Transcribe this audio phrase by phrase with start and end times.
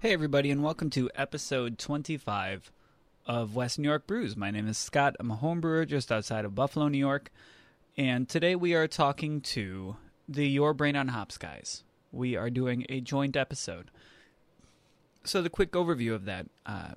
[0.00, 2.70] Hey, everybody, and welcome to episode 25
[3.24, 4.36] of West New York Brews.
[4.36, 5.16] My name is Scott.
[5.18, 7.30] I'm a home brewer just outside of Buffalo, New York.
[7.96, 9.96] And today we are talking to
[10.28, 11.82] the Your Brain on Hops guys.
[12.12, 13.90] We are doing a joint episode.
[15.24, 16.92] So, the quick overview of that uh,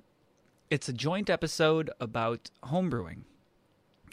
[0.70, 3.22] it's a joint episode about homebrewing.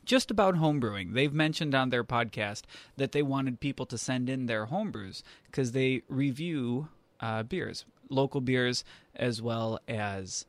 [0.05, 1.13] Just about homebrewing.
[1.13, 2.63] They've mentioned on their podcast
[2.97, 6.87] that they wanted people to send in their homebrews because they review
[7.21, 8.85] uh, beers, local beers,
[9.15, 10.47] as well as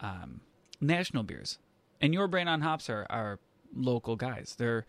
[0.00, 0.40] um,
[0.80, 1.58] national beers.
[2.00, 3.38] And Your Brain on Hops are, are
[3.74, 4.54] local guys.
[4.58, 4.86] They're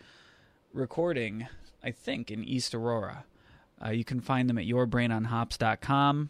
[0.74, 1.48] recording,
[1.84, 3.26] I think, in East Aurora.
[3.84, 6.30] Uh, you can find them at yourbrainonhops.com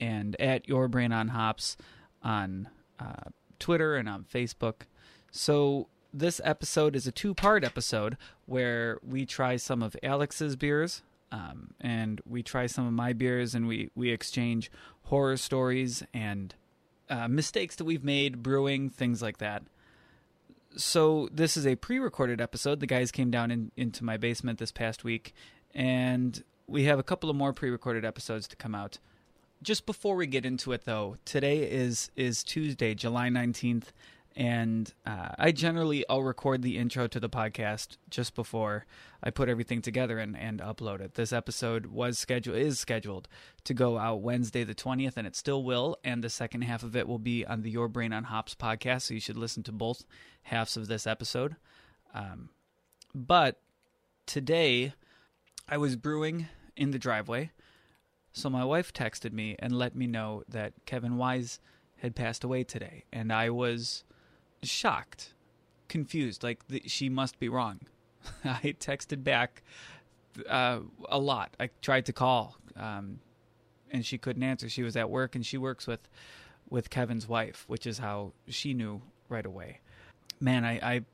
[0.00, 1.84] and at yourbrainonhops on
[2.24, 4.82] on uh, Twitter and on Facebook.
[5.30, 8.16] So this episode is a two-part episode
[8.46, 11.02] where we try some of Alex's beers
[11.34, 14.70] um, and we try some of my beers and we, we exchange
[15.02, 16.54] horror stories and
[17.08, 19.62] uh, mistakes that we've made brewing, things like that.
[20.76, 22.78] So this is a pre-recorded episode.
[22.80, 25.34] The guys came down in, into my basement this past week,
[25.74, 28.98] and we have a couple of more pre-recorded episodes to come out.
[29.62, 33.92] Just before we get into it, though, today is is Tuesday, July nineteenth,
[34.36, 38.84] and uh, I generally I'll record the intro to the podcast just before
[39.22, 41.14] I put everything together and, and upload it.
[41.14, 43.28] This episode was scheduled is scheduled
[43.64, 45.98] to go out Wednesday the twentieth, and it still will.
[46.02, 49.02] And the second half of it will be on the Your Brain on Hops podcast,
[49.02, 50.04] so you should listen to both
[50.42, 51.56] halves of this episode.
[52.12, 52.48] Um,
[53.14, 53.60] but
[54.26, 54.94] today
[55.68, 57.52] I was brewing in the driveway,
[58.32, 61.60] so my wife texted me and let me know that Kevin Wise
[61.98, 64.02] had passed away today, and I was
[64.68, 65.34] shocked,
[65.88, 67.80] confused, like the, she must be wrong.
[68.44, 69.62] I texted back
[70.48, 71.54] uh, a lot.
[71.60, 73.20] I tried to call, um,
[73.90, 74.68] and she couldn't answer.
[74.68, 76.08] She was at work, and she works with
[76.70, 79.80] with Kevin's wife, which is how she knew right away.
[80.40, 81.04] Man, I I,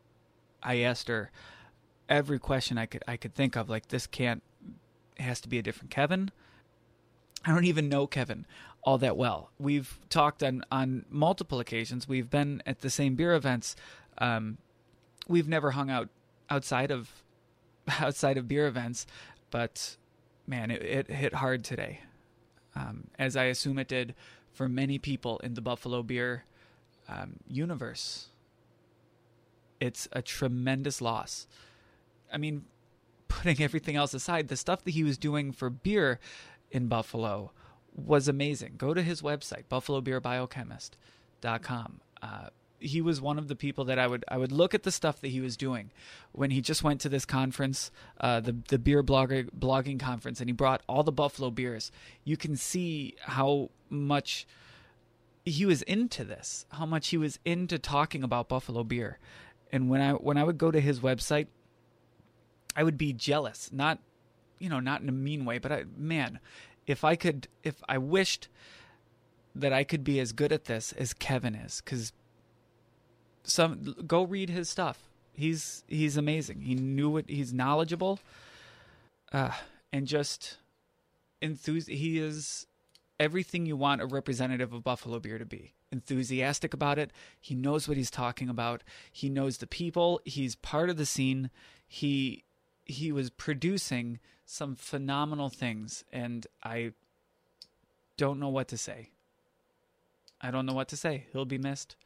[0.62, 1.30] I asked her
[2.08, 3.68] every question I could I could think of.
[3.68, 4.42] Like this can't
[5.18, 6.30] has to be a different Kevin.
[7.44, 8.46] I don't even know Kevin
[8.82, 9.50] all that well.
[9.58, 12.08] We've talked on on multiple occasions.
[12.08, 13.76] We've been at the same beer events.
[14.18, 14.58] Um,
[15.28, 16.08] we've never hung out
[16.48, 17.22] outside of
[18.00, 19.06] outside of beer events,
[19.50, 19.96] but
[20.46, 22.00] man, it, it hit hard today,
[22.74, 24.14] um, as I assume it did
[24.52, 26.44] for many people in the Buffalo beer
[27.08, 28.28] um, universe.
[29.78, 31.46] It's a tremendous loss.
[32.32, 32.64] I mean,
[33.28, 36.18] putting everything else aside, the stuff that he was doing for beer
[36.70, 37.52] in Buffalo
[37.94, 38.74] was amazing.
[38.76, 42.00] Go to his website, buffalobeerbiochemist.com.
[42.22, 42.48] Uh,
[42.80, 45.20] he was one of the people that I would I would look at the stuff
[45.20, 45.90] that he was doing
[46.32, 47.90] when he just went to this conference,
[48.20, 51.92] uh, the the beer blogger blogging conference, and he brought all the Buffalo beers.
[52.24, 54.46] You can see how much
[55.44, 59.18] he was into this, how much he was into talking about Buffalo beer.
[59.70, 61.46] And when I when I would go to his website,
[62.74, 63.98] I would be jealous, not
[64.58, 66.40] you know, not in a mean way, but I man,
[66.86, 68.48] if I could if I wished
[69.54, 72.12] that I could be as good at this as Kevin is cuz
[73.42, 75.08] some go read his stuff.
[75.32, 76.60] He's he's amazing.
[76.62, 77.28] He knew it.
[77.28, 78.20] He's knowledgeable,
[79.32, 79.52] uh,
[79.92, 80.58] and just
[81.42, 81.88] enthus.
[81.88, 82.66] He is
[83.18, 85.74] everything you want a representative of Buffalo beer to be.
[85.92, 87.10] Enthusiastic about it.
[87.40, 88.82] He knows what he's talking about.
[89.10, 90.20] He knows the people.
[90.24, 91.50] He's part of the scene.
[91.86, 92.44] He
[92.90, 96.92] he was producing some phenomenal things, and I
[98.16, 99.10] don't know what to say.
[100.40, 101.26] I don't know what to say.
[101.32, 101.96] He'll be missed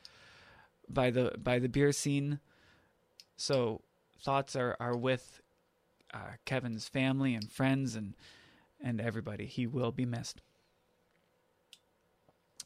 [0.89, 2.41] by the by the beer scene.
[3.37, 3.83] So
[4.21, 5.41] thoughts are are with
[6.13, 8.15] uh, Kevin's family and friends and
[8.83, 9.47] and everybody.
[9.47, 10.43] He will be missed.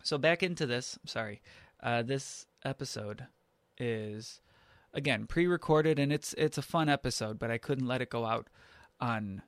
[0.03, 0.99] So back into this.
[1.05, 1.41] Sorry,
[1.83, 3.27] uh, this episode
[3.79, 4.41] is
[4.95, 8.49] again pre-recorded and it's it's a fun episode, but I couldn't let it go out
[9.01, 9.43] on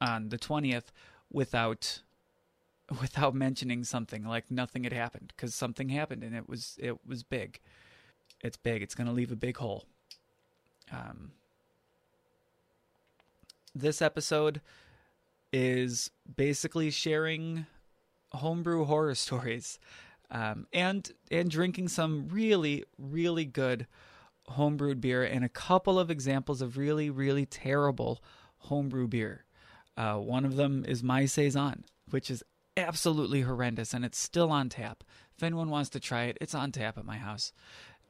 [0.00, 0.92] on the twentieth
[1.30, 2.00] without
[3.00, 7.22] without mentioning something like nothing had happened because something happened and it was it was
[7.22, 7.60] big
[8.42, 8.82] it's big.
[8.82, 9.84] It's going to leave a big hole.
[10.92, 11.32] Um,
[13.74, 14.60] this episode
[15.52, 17.66] is basically sharing
[18.32, 19.78] homebrew horror stories
[20.30, 23.86] um, and and drinking some really really good
[24.50, 28.22] homebrewed beer and a couple of examples of really really terrible
[28.58, 29.44] homebrew beer.
[29.96, 32.42] Uh, one of them is my saison, which is
[32.76, 35.04] absolutely horrendous, and it's still on tap.
[35.36, 37.52] If anyone wants to try it, it's on tap at my house.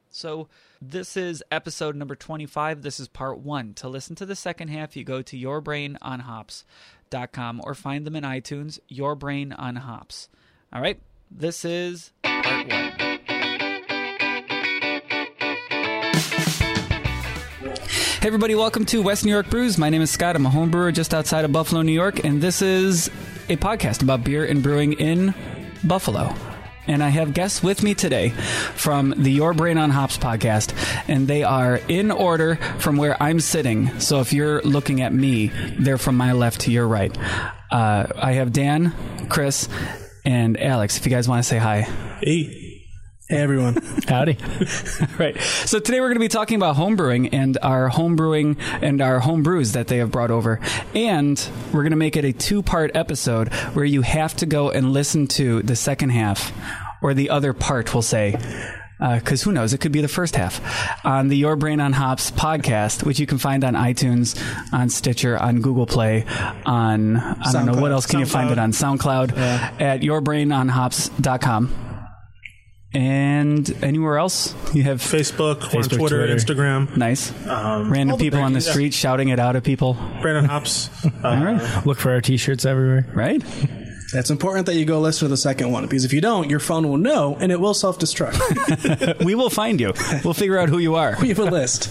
[0.09, 0.47] So,
[0.79, 2.83] this is episode number 25.
[2.83, 3.73] This is part one.
[3.75, 8.79] To listen to the second half, you go to yourbrainonhops.com or find them in iTunes,
[8.87, 10.29] Your Brain on Hops.
[10.71, 11.01] All right,
[11.31, 13.12] This is part one.
[18.23, 19.77] Hey, everybody, welcome to West New York Brews.
[19.77, 20.37] My name is Scott.
[20.37, 23.07] I'm a home brewer just outside of Buffalo, New York, and this is
[23.49, 25.35] a podcast about beer and brewing in
[25.83, 26.33] Buffalo.
[26.87, 30.73] And I have guests with me today from the Your Brain on Hops podcast,
[31.09, 33.99] and they are in order from where I'm sitting.
[33.99, 35.47] So if you're looking at me,
[35.77, 37.13] they're from my left to your right.
[37.69, 39.67] Uh, I have Dan, Chris,
[40.23, 40.95] and Alex.
[40.95, 41.81] If you guys want to say hi.
[42.21, 42.62] Hey.
[43.29, 43.77] Hey everyone.
[44.07, 44.37] Howdy.
[45.17, 45.39] right.
[45.39, 49.01] So today we're going to be talking about home brewing and our home brewing and
[49.01, 50.59] our home brews that they have brought over.
[50.93, 51.39] And
[51.71, 54.91] we're going to make it a two part episode where you have to go and
[54.91, 56.51] listen to the second half
[57.01, 58.31] or the other part, we'll say.
[58.99, 59.73] Because uh, who knows?
[59.73, 63.25] It could be the first half on the Your Brain on Hops podcast, which you
[63.25, 64.37] can find on iTunes,
[64.73, 66.25] on Stitcher, on Google Play,
[66.65, 69.73] on I don't know what else can you find it on SoundCloud Yeah.
[69.79, 71.92] at yourbrainonhops.com.
[72.95, 76.35] And anywhere else you have Facebook, we're on Facebook, Twitter, Twitter.
[76.35, 76.95] Instagram.
[76.95, 78.71] nice Um, random all the people on the big- yeah.
[78.71, 79.95] street shouting it out at people.
[80.21, 80.89] Brandon Hops.
[81.03, 83.07] Uh, All right, Look for our t-shirts everywhere.
[83.13, 83.43] right?
[84.15, 86.59] It's important that you go listen to the second one because if you don't, your
[86.59, 89.23] phone will know and it will self destruct.
[89.25, 89.91] we will find you.
[90.23, 91.17] We'll figure out who you are.
[91.19, 91.89] we have a list.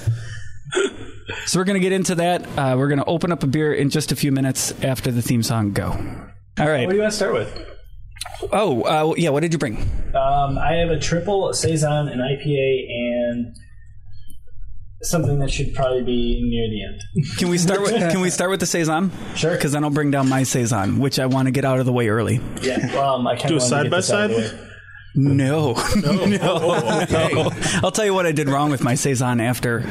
[1.46, 2.46] So we're going to get into that.
[2.56, 5.20] Uh, we're going to open up a beer in just a few minutes after the
[5.20, 5.72] theme song.
[5.72, 5.86] Go.
[5.88, 6.86] All right.
[6.86, 7.68] What do you want to start with?
[8.52, 9.30] Oh, uh, yeah.
[9.30, 9.78] What did you bring?
[10.14, 13.56] Um, I have a triple, a saison, an IPA, and
[15.02, 17.28] something that should probably be near the end.
[17.38, 19.10] Can we start with Can we start with the saison?
[19.34, 19.52] Sure.
[19.52, 21.92] Because then I'll bring down my saison, which I want to get out of the
[21.92, 22.40] way early.
[22.60, 22.76] Yeah.
[22.98, 24.30] Um, I kind Do a side by side.
[25.14, 26.38] No, no.
[26.40, 27.30] Oh, okay.
[27.82, 29.84] I'll tell you what I did wrong with my saison after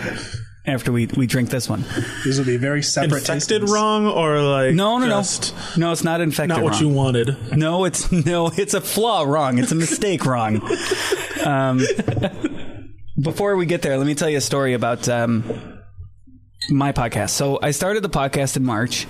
[0.66, 1.84] after we we drink this one.
[2.24, 3.69] These will be very separate Infected tastings.
[3.69, 5.92] wrong or like No, no, just no, no.
[5.92, 6.50] It's not infected.
[6.50, 6.81] not what wrong.
[6.81, 7.38] you wanted.
[7.58, 9.58] No, it's no, it's a flaw wrong.
[9.58, 10.62] It's a mistake wrong.
[11.46, 11.81] Um,
[13.22, 15.44] before we get there, let me tell you a story about um,
[16.69, 17.31] my podcast.
[17.31, 19.07] So I started the podcast in March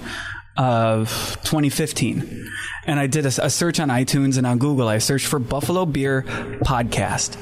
[0.57, 1.09] of
[1.43, 2.49] 2015,
[2.85, 4.87] and I did a, a search on iTunes and on Google.
[4.87, 6.23] I searched for Buffalo Beer
[6.63, 7.37] Podcast.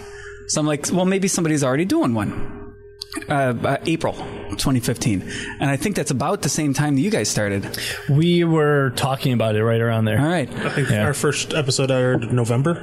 [0.48, 2.59] So I'm like, well, maybe somebody's already doing one.
[3.28, 3.32] Uh,
[3.64, 5.24] uh, April 2015,
[5.60, 7.66] and I think that's about the same time that you guys started.
[8.08, 10.20] We were talking about it right around there.
[10.20, 10.48] All right.
[10.48, 11.06] I think Yeah.
[11.06, 12.76] our first episode aired November.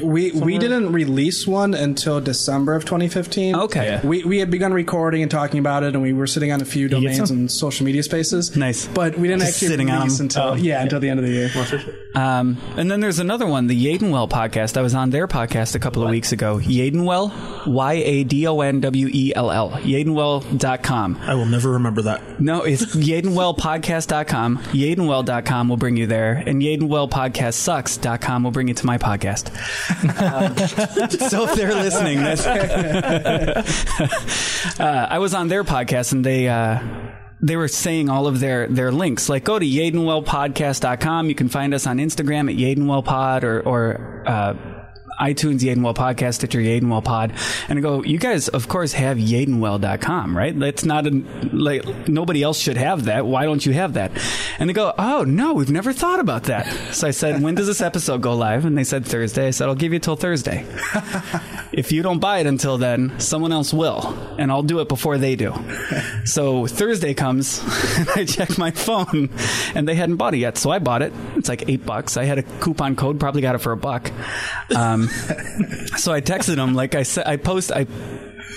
[0.00, 3.56] We we didn't release one until December of 2015.
[3.56, 3.84] Okay.
[3.84, 4.06] Yeah.
[4.06, 6.64] We, we had begun recording and talking about it, and we were sitting on a
[6.64, 8.54] few domains and social media spaces.
[8.56, 8.86] Nice.
[8.86, 10.26] but we didn't Just actually sitting release them.
[10.26, 10.54] until Oh.
[10.54, 11.50] yeah until the end of the year.
[12.14, 14.76] Um, and then there's another one, the Yadonwell podcast.
[14.76, 16.58] I was on their podcast a couple of weeks ago.
[16.58, 21.16] Yadonwell, Y A D O N W E L L, Yadonwell.com.
[21.22, 22.40] I will never remember that.
[22.40, 24.58] No, it's YadonwellPodcast.com.
[24.58, 29.50] Yadonwell.com will bring you there, and YadonwellPodcastSucks.com will bring you to my podcast.
[30.02, 30.56] Um,
[31.08, 32.46] so if they're listening, that's.
[34.80, 36.48] uh, I was on their podcast, and they.
[36.48, 36.80] Uh,
[37.42, 39.30] they were saying all of their, their links.
[39.30, 41.30] Like, go to YadonwellPodcast.com.
[41.30, 44.79] You can find us on Instagram at YadonwellPod or, or uh,
[45.20, 47.32] iTunes, Yadonwell Podcast, Stitcher, Yadonwell Pod.
[47.68, 50.58] And I go, you guys, of course, have Yadonwell.com, right?
[50.58, 51.22] That's not a,
[51.52, 53.26] like, nobody else should have that.
[53.26, 54.12] Why don't you have that?
[54.58, 56.66] And they go, oh, no, we've never thought about that.
[56.94, 58.64] So I said, when does this episode go live?
[58.64, 59.48] And they said Thursday.
[59.48, 60.64] I said, I'll give you till Thursday.
[61.72, 65.18] if you don't buy it until then, someone else will, and I'll do it before
[65.18, 65.54] they do.
[66.24, 67.58] So Thursday comes,
[67.98, 69.30] and I check my phone,
[69.74, 70.56] and they hadn't bought it yet.
[70.56, 71.12] So I bought it.
[71.36, 72.16] It's like eight bucks.
[72.16, 74.10] I had a coupon code, probably got it for a buck.
[74.74, 75.09] Um,
[75.96, 77.86] so I texted him, like I said, I post, I,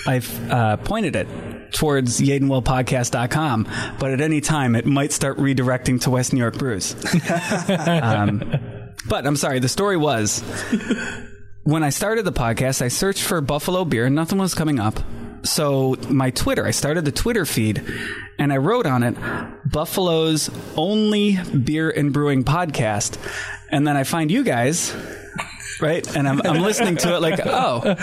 [0.06, 0.20] I
[0.50, 1.28] uh, pointed it
[1.72, 3.68] towards YadonwellPodcast.com,
[3.98, 6.94] but at any time it might start redirecting to West New York Brews.
[7.88, 8.42] um,
[9.06, 10.42] but I'm sorry, the story was
[11.64, 15.00] when I started the podcast, I searched for Buffalo beer and nothing was coming up.
[15.42, 17.82] So my Twitter, I started the Twitter feed
[18.38, 19.16] and I wrote on it
[19.64, 23.18] Buffalo's only beer and brewing podcast.
[23.70, 24.94] And then I find you guys,
[25.84, 26.16] right?
[26.16, 27.94] And I'm, I'm listening to it like, oh,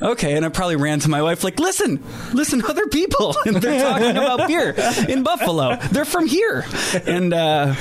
[0.00, 0.36] okay.
[0.36, 2.02] And I probably ran to my wife like, listen,
[2.32, 3.34] listen, other people.
[3.50, 4.74] And they're talking about beer
[5.08, 5.76] in Buffalo.
[5.90, 6.64] They're from here.
[7.06, 7.74] And, uh,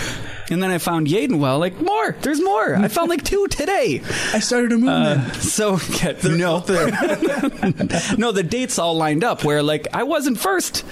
[0.49, 2.75] and then I found Yadonwell, like, more, there's more.
[2.75, 4.01] I found like two today.
[4.33, 5.35] I started a movement.
[5.35, 5.77] So
[6.23, 6.57] no,
[8.17, 10.85] no, the dates all lined up where like I wasn't first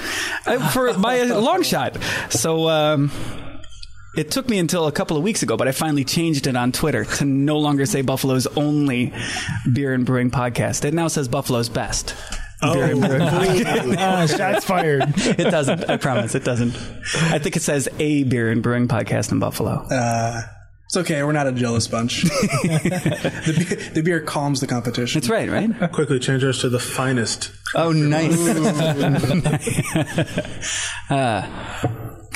[0.45, 1.97] I, for by a long shot.
[2.29, 3.11] So um,
[4.17, 6.71] it took me until a couple of weeks ago, but I finally changed it on
[6.71, 9.13] Twitter to no longer say Buffalo's only
[9.71, 10.85] beer and brewing podcast.
[10.85, 12.15] It now says Buffalo's best.
[12.61, 13.95] Beer and brewing podcast.
[13.99, 15.03] Ah, shots fired.
[15.15, 15.89] It doesn't.
[15.89, 16.75] I promise, it doesn't.
[17.31, 19.85] I think it says a beer and brewing podcast in Buffalo.
[19.91, 20.41] Uh,
[20.87, 21.21] It's okay.
[21.21, 22.23] We're not a jealous bunch.
[22.23, 25.19] the, beer, the beer calms the competition.
[25.21, 25.91] That's right, right?
[25.91, 27.51] Quickly change ours to the finest.
[27.75, 28.37] Oh, nice.
[31.09, 31.47] Uh,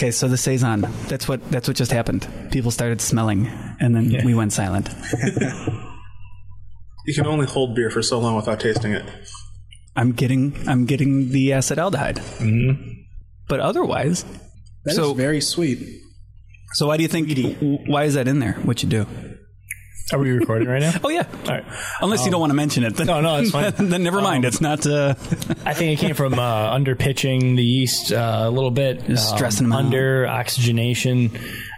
[0.01, 0.81] okay, so the saison.
[1.08, 2.27] That's what that's what just happened.
[2.51, 3.46] People started smelling,
[3.79, 4.89] and then we went silent.
[7.03, 9.03] You can only hold beer for so long without tasting it.
[9.96, 12.20] I'm getting I'm getting the acetaldehyde.
[12.38, 12.91] Mm-hmm.
[13.50, 14.24] But otherwise,
[14.86, 15.79] That is so- very sweet.
[16.74, 17.27] so why do you think?
[17.88, 18.53] Why is that in there?
[18.65, 19.08] What you do?
[20.13, 20.91] Are we recording right now?
[21.03, 21.25] Oh yeah.
[21.46, 21.63] All right.
[22.01, 22.96] Unless you don't want to mention it.
[22.96, 23.72] Then, No, no, it's fine.
[23.89, 24.43] then never mind.
[24.43, 24.86] it's not.
[24.86, 25.15] Uh,
[25.65, 29.15] I think it came from uh, under pitching the yeast uh, a little bit, um,
[29.15, 29.86] stressing 'em out.
[29.86, 31.31] under oxygenation.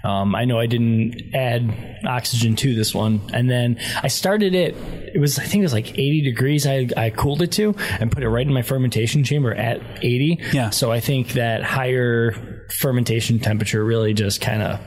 [0.04, 4.76] Um, I know I didn't add oxygen to this one, and then I started it.
[5.14, 6.66] It was I think it was like 80 degrees.
[6.66, 10.40] I I cooled it to and put it right in my fermentation chamber at 80.
[10.54, 10.72] Yeah.
[10.72, 14.80] So I think that higher fermentation temperature really just kind of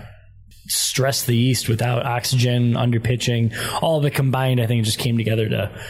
[0.68, 4.60] stressed the yeast without oxygen, under pitching, all of it combined.
[4.60, 5.80] I think it just came together to.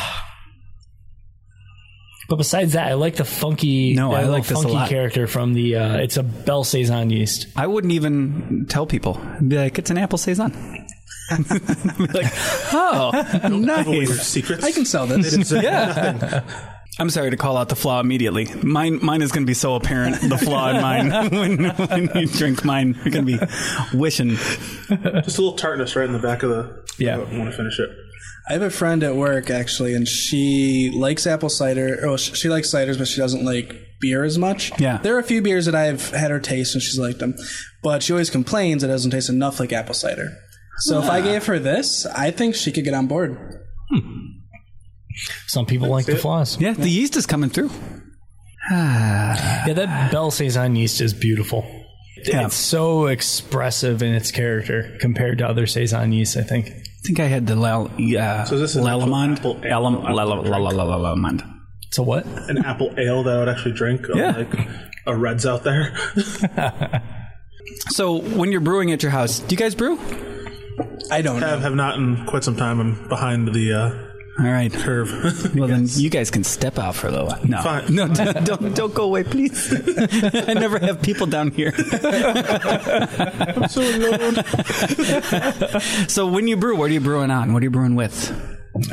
[2.29, 3.93] But besides that, I like the funky.
[3.93, 4.89] No, I little like this a funky lot.
[4.89, 5.77] character from the.
[5.77, 7.47] Uh, it's a Belle Saison yeast.
[7.55, 9.17] I wouldn't even tell people.
[9.17, 10.51] I'd be like, it's an apple saison.
[11.31, 11.47] I'd
[11.97, 12.25] be like,
[12.73, 13.11] oh,
[13.47, 14.27] Your nice.
[14.27, 14.61] secrets.
[14.65, 15.51] I can sell this.
[15.53, 16.43] Yeah.
[16.99, 18.45] I'm sorry to call out the flaw immediately.
[18.63, 20.19] Mine, mine is going to be so apparent.
[20.21, 24.29] The flaw in mine when, when you drink mine, you're going to be wishing.
[24.29, 26.85] Just a little tartness right in the back of the.
[26.97, 27.15] Yeah.
[27.15, 27.89] I want to finish it.
[28.49, 31.99] I have a friend at work actually, and she likes apple cider.
[32.03, 34.71] Oh, sh- she likes ciders, but she doesn't like beer as much.
[34.79, 34.97] Yeah.
[34.97, 37.35] there are a few beers that I've had her taste, and she's liked them,
[37.83, 40.37] but she always complains it doesn't taste enough like apple cider.
[40.79, 41.23] So if I ah.
[41.23, 43.37] gave her this, I think she could get on board.
[43.89, 44.26] Hmm.
[45.47, 46.59] Some people like the flaws.
[46.59, 47.69] Yeah, the yeast is coming through.
[48.69, 51.65] Yeah, that Belle Saison yeast is beautiful.
[52.25, 52.45] Yeah.
[52.47, 56.67] It's so expressive in its character compared to other Saison yeast, I think.
[56.69, 59.37] I think I had the Lal, uh, So this is Lallemand.
[59.37, 61.49] apple- apple- Alam- apple Lala- Lala- Lala- Lallemand.
[61.91, 62.25] So what?
[62.49, 64.05] An apple ale that I would actually drink.
[64.13, 64.31] Yeah.
[64.37, 64.67] Like
[65.05, 65.93] a Reds out there.
[67.89, 69.97] So when you're brewing at your house, do you guys brew?
[71.11, 71.63] I don't have, know.
[71.63, 72.79] have not in quite some time.
[72.79, 74.06] I'm behind the uh,
[74.39, 74.71] All right.
[74.71, 75.07] curve.
[75.55, 77.39] Well, then you guys can step out for a little while.
[77.43, 77.95] No, Fine.
[77.95, 79.73] no, don't, don't don't go away, please.
[80.47, 81.73] I never have people down here.
[81.77, 84.35] I'm so alone.
[86.07, 87.53] So when you brew, what are you brewing on?
[87.53, 88.31] What are you brewing with?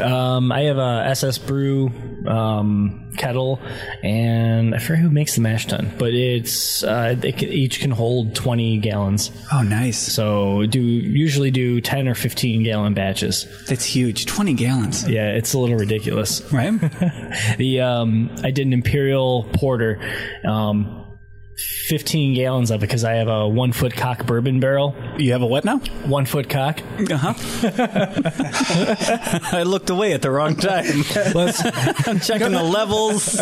[0.00, 1.90] Um, I have a SS Brew
[2.26, 3.60] um, kettle,
[4.02, 7.90] and I forget who makes the mash tun, but it's uh, they can, each can
[7.90, 9.30] hold 20 gallons.
[9.52, 9.98] Oh, nice.
[9.98, 13.46] So do usually do 10 or 15 gallon batches.
[13.68, 14.26] That's huge.
[14.26, 16.40] Twenty gallons, Yeah, it's a little ridiculous.
[16.52, 16.72] right?
[17.58, 20.00] The um, I did an imperial porter,
[20.44, 21.03] um,
[21.56, 24.94] 15 gallons of it because I have a one foot cock bourbon barrel.
[25.18, 25.78] You have a what now?
[26.06, 26.80] One foot cock.
[27.10, 27.34] Uh huh.
[29.56, 30.84] I looked away at the wrong time.
[32.06, 33.36] I'm checking the levels.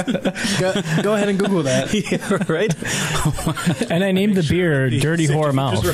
[0.61, 1.93] Go, go ahead and Google that.
[1.95, 2.75] yeah, right.
[3.91, 5.85] And I named the beer Dirty Whore Mouth.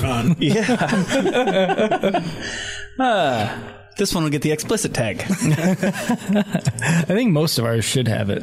[0.41, 2.25] Yeah.
[3.01, 3.57] Ah,
[3.97, 5.21] this one will get the explicit tag.
[5.21, 8.43] I think most of ours should have it.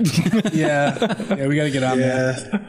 [0.54, 0.98] Yeah,
[1.36, 2.62] yeah, we got to get on that.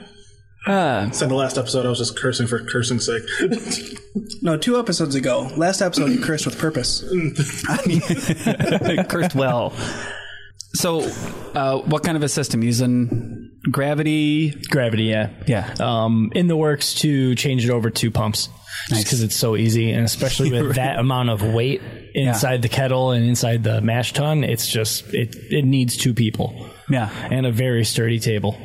[0.67, 1.11] Yeah.
[1.11, 3.23] So in the last episode, I was just cursing for cursing's sake.
[4.43, 5.51] No, two episodes ago.
[5.57, 7.03] Last episode, you cursed with purpose.
[9.09, 9.73] Cursed well.
[10.75, 11.01] So,
[11.55, 12.63] uh, what kind of a system?
[12.63, 14.51] Using gravity?
[14.71, 15.31] Gravity, yeah.
[15.47, 15.75] Yeah.
[15.81, 18.49] Um, in the works to change it over to pumps.
[18.89, 21.81] Just because it's so easy, and especially with that amount of weight
[22.15, 26.69] inside the kettle and inside the mash tun, it's just it it needs two people
[26.89, 27.11] Yeah.
[27.31, 28.57] and a very sturdy table.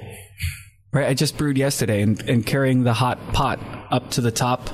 [0.94, 1.08] Right.
[1.08, 3.60] I just brewed yesterday and, and carrying the hot pot
[3.92, 4.70] up to the top,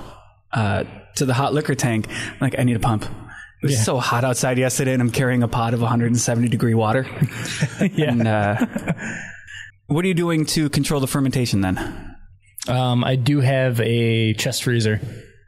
[0.52, 0.84] uh,
[1.16, 2.08] to the hot liquor tank.
[2.10, 3.06] I'm like, I need a pump.
[3.64, 7.06] It was so hot outside yesterday and I'm carrying a pot of 170 degree water.
[7.94, 8.12] Yeah.
[8.12, 8.66] And, uh,
[9.88, 12.16] what are you doing to control the fermentation then?
[12.68, 15.00] Um, I do have a chest freezer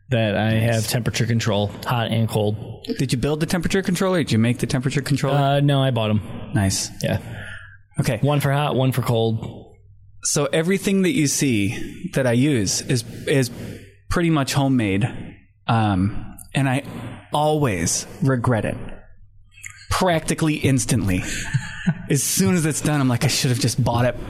[0.10, 2.86] that I have temperature control, hot and cold.
[2.98, 4.20] Did you build the temperature controller?
[4.20, 5.38] Did you make the temperature controller?
[5.38, 6.22] Uh, no, I bought them.
[6.54, 6.90] nice.
[7.04, 7.20] Yeah,
[8.00, 8.20] Okay.
[8.22, 9.59] one for hot, one for cold.
[10.24, 13.50] So everything that you see that I use is is
[14.10, 15.06] pretty much homemade,
[15.68, 16.84] um, and I
[17.32, 18.78] always regret it.
[19.90, 21.24] Practically instantly,
[22.10, 24.16] as soon as it's done, I'm like, I should have just bought it.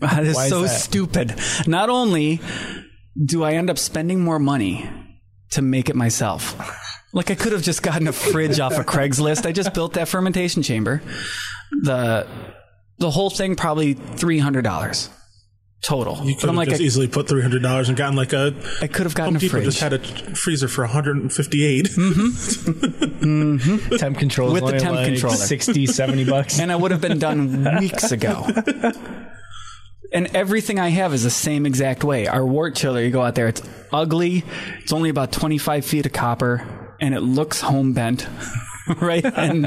[0.00, 0.68] That is Why is so that?
[0.68, 1.34] stupid.
[1.66, 2.40] Not only
[3.24, 4.88] do I end up spending more money
[5.50, 6.54] to make it myself.
[7.12, 9.46] Like I could have just gotten a fridge off of Craigslist.
[9.46, 11.00] I just built that fermentation chamber.
[11.82, 12.26] The
[12.98, 15.08] the whole thing probably three hundred dollars.
[15.82, 16.18] total.
[16.24, 18.16] You but could I'm have like, just I, easily put three hundred dollars and gotten
[18.16, 18.54] like a.
[18.82, 19.64] I could have gotten Home a Depot fridge.
[19.64, 19.98] just had a
[20.34, 21.86] freezer for one hundred and fifty-eight.
[21.86, 23.08] Mm-hmm.
[23.58, 23.96] Mm-hmm.
[23.96, 25.36] temp control With the temp like controller.
[25.36, 26.58] 60, 70 bucks.
[26.60, 28.46] and I would have been done weeks ago.
[30.10, 32.26] And everything I have is the same exact way.
[32.26, 33.60] Our wort chiller, you go out there, it's
[33.92, 34.42] ugly.
[34.80, 38.26] It's only about 25 feet of copper, and it looks home bent.
[39.00, 39.24] right?
[39.38, 39.66] And,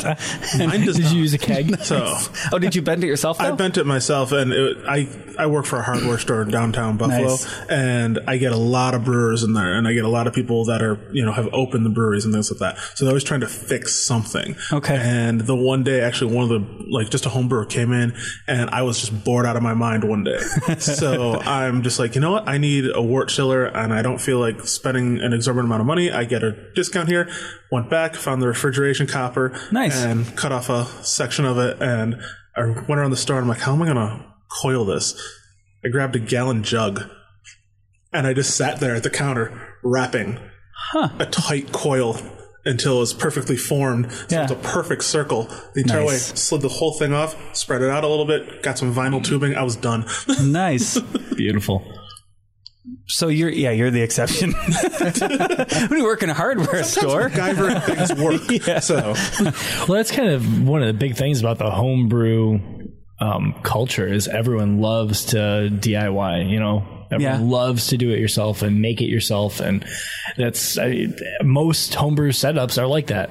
[0.85, 1.13] does Did not.
[1.13, 1.77] you use a keg?
[1.81, 2.15] So
[2.51, 3.37] oh, did you bend it yourself?
[3.37, 3.45] Though?
[3.45, 6.97] I bent it myself, and it, I I work for a hardware store in downtown
[6.97, 7.61] Buffalo, Nice.
[7.69, 10.33] and I get a lot of brewers in there, and I get a lot of
[10.33, 12.77] people that are you know have opened the breweries and things like that.
[12.95, 14.55] So they're always trying to fix something.
[14.71, 14.95] Okay.
[14.99, 18.15] And the one day, actually, one of the like just a home brewer came in,
[18.47, 20.39] and I was just bored out of my mind one day.
[20.79, 22.47] so I'm just like, you know what?
[22.47, 25.87] I need a wort chiller, and I don't feel like spending an exorbitant amount of
[25.87, 26.11] money.
[26.11, 27.29] I get a discount here.
[27.71, 30.03] Went back, found the refrigeration copper, Nice.
[30.03, 32.21] and cut off a section of it and
[32.55, 34.25] I went around the store and I'm like, how am I gonna
[34.61, 35.15] coil this?
[35.85, 37.01] I grabbed a gallon jug
[38.11, 40.37] and I just sat there at the counter wrapping
[41.17, 42.17] a tight coil
[42.65, 44.11] until it was perfectly formed.
[44.11, 44.43] So Yeah.
[44.43, 45.49] it's a perfect circle.
[45.73, 46.31] The entire Nice.
[46.31, 49.23] way, slid the whole thing off, spread it out a little bit, got some vinyl
[49.23, 50.05] tubing, I was done.
[50.43, 50.99] nice.
[51.35, 51.83] Beautiful.
[53.07, 54.53] So you're yeah, you're the exception.
[55.89, 58.81] when you work in a hardware store, MacGyver things work.
[58.83, 59.13] So
[59.88, 62.59] Well, that's kind of one of the big things about the homebrew
[63.19, 65.38] um, culture is everyone loves to
[65.71, 66.50] DIY.
[66.50, 67.47] You know, everyone Yeah.
[67.47, 69.85] loves to do it yourself and make it yourself, and
[70.38, 71.07] that's I,
[71.43, 73.29] most homebrew setups are like that.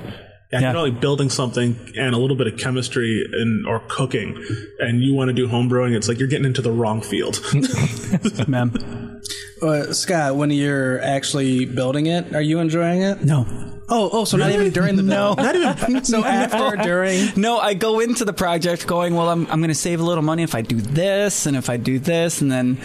[0.53, 0.71] Yeah, Yeah.
[0.71, 4.37] you're only building something and a little bit of chemistry and or cooking,
[4.81, 5.95] and you want to do home brewing.
[5.95, 7.41] It's like you're getting into the wrong field.
[8.49, 9.21] ma'am.
[9.63, 13.23] Uh, Scott, when you're actually building it, are you enjoying it?
[13.25, 13.47] No.
[13.93, 15.35] Oh, oh, so not even during the No.
[15.35, 17.29] Not even so after, during.
[17.37, 20.23] No, I go into the project going, well, I'm, I'm going to save a little
[20.23, 22.41] money if I do this and if I do this.
[22.41, 22.79] And then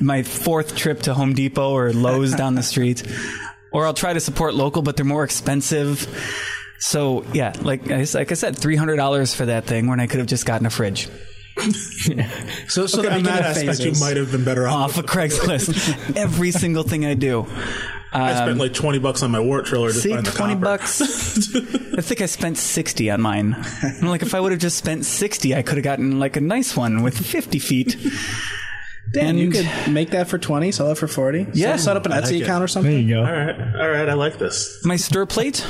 [0.00, 3.02] my fourth trip to Home Depot or Lowe's down the street.
[3.72, 6.06] Or I'll try to support local, but they're more expensive.
[6.84, 10.26] So, yeah, like, I- like I said, $300 for that thing when I could have
[10.26, 11.08] just gotten a fridge
[12.68, 14.96] So, so Okay, the on that aspect, you might have been better off.
[14.96, 16.16] off of Craigslist.
[16.16, 17.46] Every single thing I do.
[18.14, 20.54] I spent um, like twenty bucks on my wart trailer just See, buying the 20
[20.54, 20.64] copper.
[20.64, 21.00] bucks.
[21.96, 23.54] I think I spent 60 on mine.
[23.82, 26.40] I'm like, if I would have just spent 60, I could have gotten like a
[26.40, 27.96] nice one with 50 feet.
[29.12, 31.48] Dan, you could make that for 20, sell it for 40.
[31.54, 31.76] Yeah.
[31.76, 32.42] So set up an like Etsy it.
[32.42, 32.90] account or something.
[32.92, 33.20] There you go.
[33.20, 34.82] All right, all right, I like this.
[34.84, 35.64] My stir plate,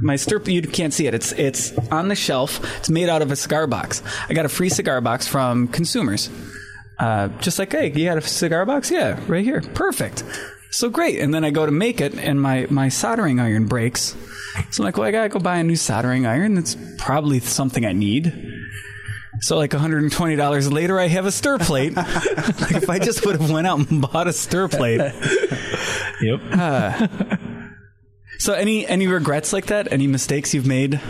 [0.00, 1.14] my stir you can't see it.
[1.14, 2.60] It's it's on the shelf.
[2.78, 4.02] It's made out of a cigar box.
[4.28, 6.30] I got a free cigar box from consumers.
[6.98, 8.90] Uh, just like, hey, you got a cigar box?
[8.90, 9.60] Yeah, right here.
[9.74, 10.24] Perfect.
[10.70, 11.18] So great.
[11.18, 14.16] And then I go to make it, and my my soldering iron breaks.
[14.70, 16.54] So I'm like, well, I gotta go buy a new soldering iron.
[16.54, 18.32] That's probably something I need.
[19.40, 21.96] So like $120 later, I have a stir plate.
[21.96, 25.00] like if I just would have went out and bought a stir plate.
[26.22, 27.58] Yep.
[28.42, 29.92] So any any regrets like that?
[29.92, 31.00] Any mistakes you've made?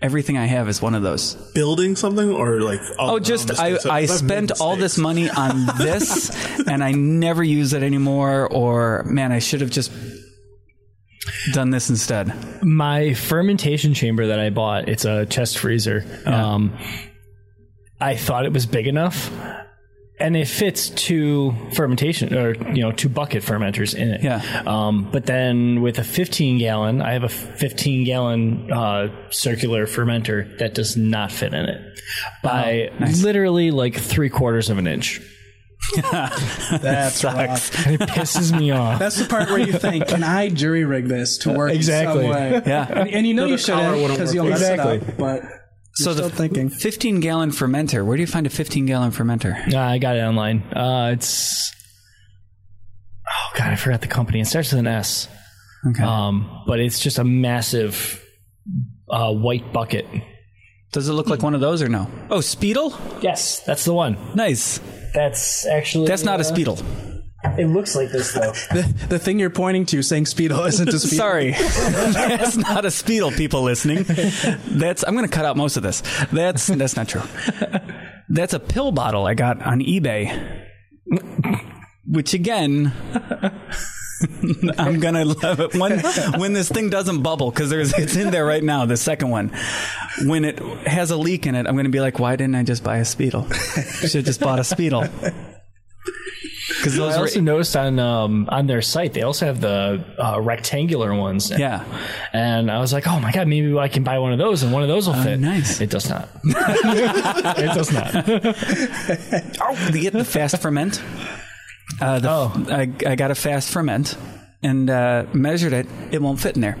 [0.00, 1.34] Everything I have is one of those.
[1.54, 3.86] Building something or like all Oh, just I, mistakes?
[3.86, 6.30] I I've spent all this money on this
[6.68, 9.90] and I never use it anymore or man, I should have just
[11.52, 12.32] done this instead.
[12.62, 16.04] my fermentation chamber that I bought, it's a chest freezer.
[16.26, 16.76] Um,
[18.00, 19.30] I thought it was big enough,
[20.18, 24.22] and it fits two fermentation or you know two bucket fermenters in it.
[24.22, 24.62] Yeah.
[24.66, 30.56] Um, but then with a 15 gallon, I have a 15 gallon uh, circular fermenter
[30.58, 31.98] that does not fit in it
[32.42, 32.90] by
[33.22, 35.20] literally like three quarters of an inch.
[35.96, 37.86] That's Sucks.
[37.86, 38.98] It pisses me off.
[38.98, 42.24] That's the part where you think, can I jury rig this to work Exactly.
[42.26, 42.62] in some way?
[42.66, 42.86] Yeah.
[42.88, 44.96] And, and you know you shouldn't because work you'll mess Exactly.
[44.96, 45.16] it up.
[45.18, 45.42] But
[45.94, 46.68] So you're the still thinking.
[46.70, 49.72] 15 gallon fermenter, where do you find a 15 gallon fermenter?
[49.72, 50.62] Uh, I got it online.
[50.72, 51.72] Uh, it's
[53.28, 54.40] oh god, I forgot the company.
[54.40, 55.28] It starts with an S.
[55.86, 56.02] Okay.
[56.02, 58.22] Um, but it's just a massive
[59.08, 60.06] uh, white bucket.
[60.92, 62.08] Does it look like one of those or no?
[62.30, 62.96] Oh, Speidel?
[63.22, 64.16] Yes, that's the one.
[64.34, 64.78] Nice.
[65.12, 67.13] That's actually That's not a Speidel.
[67.58, 68.52] It looks like this though.
[68.74, 71.16] The, the thing you're pointing to saying Speedo isn't a Speedo.
[71.16, 73.36] Sorry, that's not a Speidel.
[73.36, 74.04] People listening,
[74.66, 76.02] that's I'm going to cut out most of this.
[76.32, 77.22] That's that's not true.
[78.28, 80.66] That's a pill bottle I got on eBay,
[82.06, 82.92] which again.
[84.78, 86.00] I'm gonna love it when
[86.38, 88.86] when this thing doesn't bubble because there's it's in there right now.
[88.86, 89.52] The second one,
[90.22, 92.82] when it has a leak in it, I'm gonna be like, why didn't I just
[92.82, 93.52] buy a Speidel?
[94.00, 95.10] Should have just bought a Speidel.
[96.84, 100.40] Because those I also noticed on um, on their site they also have the uh,
[100.40, 101.50] rectangular ones.
[101.50, 101.56] now.
[101.56, 101.84] yeah.
[102.32, 104.72] And I was like, oh my god, maybe I can buy one of those and
[104.72, 105.40] one of those will fit.
[105.40, 105.80] nice.
[105.80, 106.28] It does not.
[106.44, 108.14] it does not.
[109.60, 111.02] Oh, the, the fast ferment.
[112.00, 112.66] Uh, the, Oh.
[112.68, 114.16] I, I got a fast ferment
[114.62, 115.86] and uh, measured it.
[116.10, 116.76] It won't fit in there.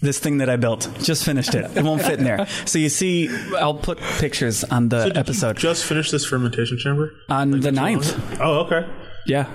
[0.00, 1.76] This thing that I built, just finished it.
[1.76, 2.46] It won't fit in there.
[2.66, 6.78] So you see, I'll put pictures on the Did you episode just finish this fermentation
[6.78, 7.10] chamber.
[7.28, 8.38] on the 9th.
[8.40, 8.86] Oh, okay.
[9.26, 9.46] Yeah.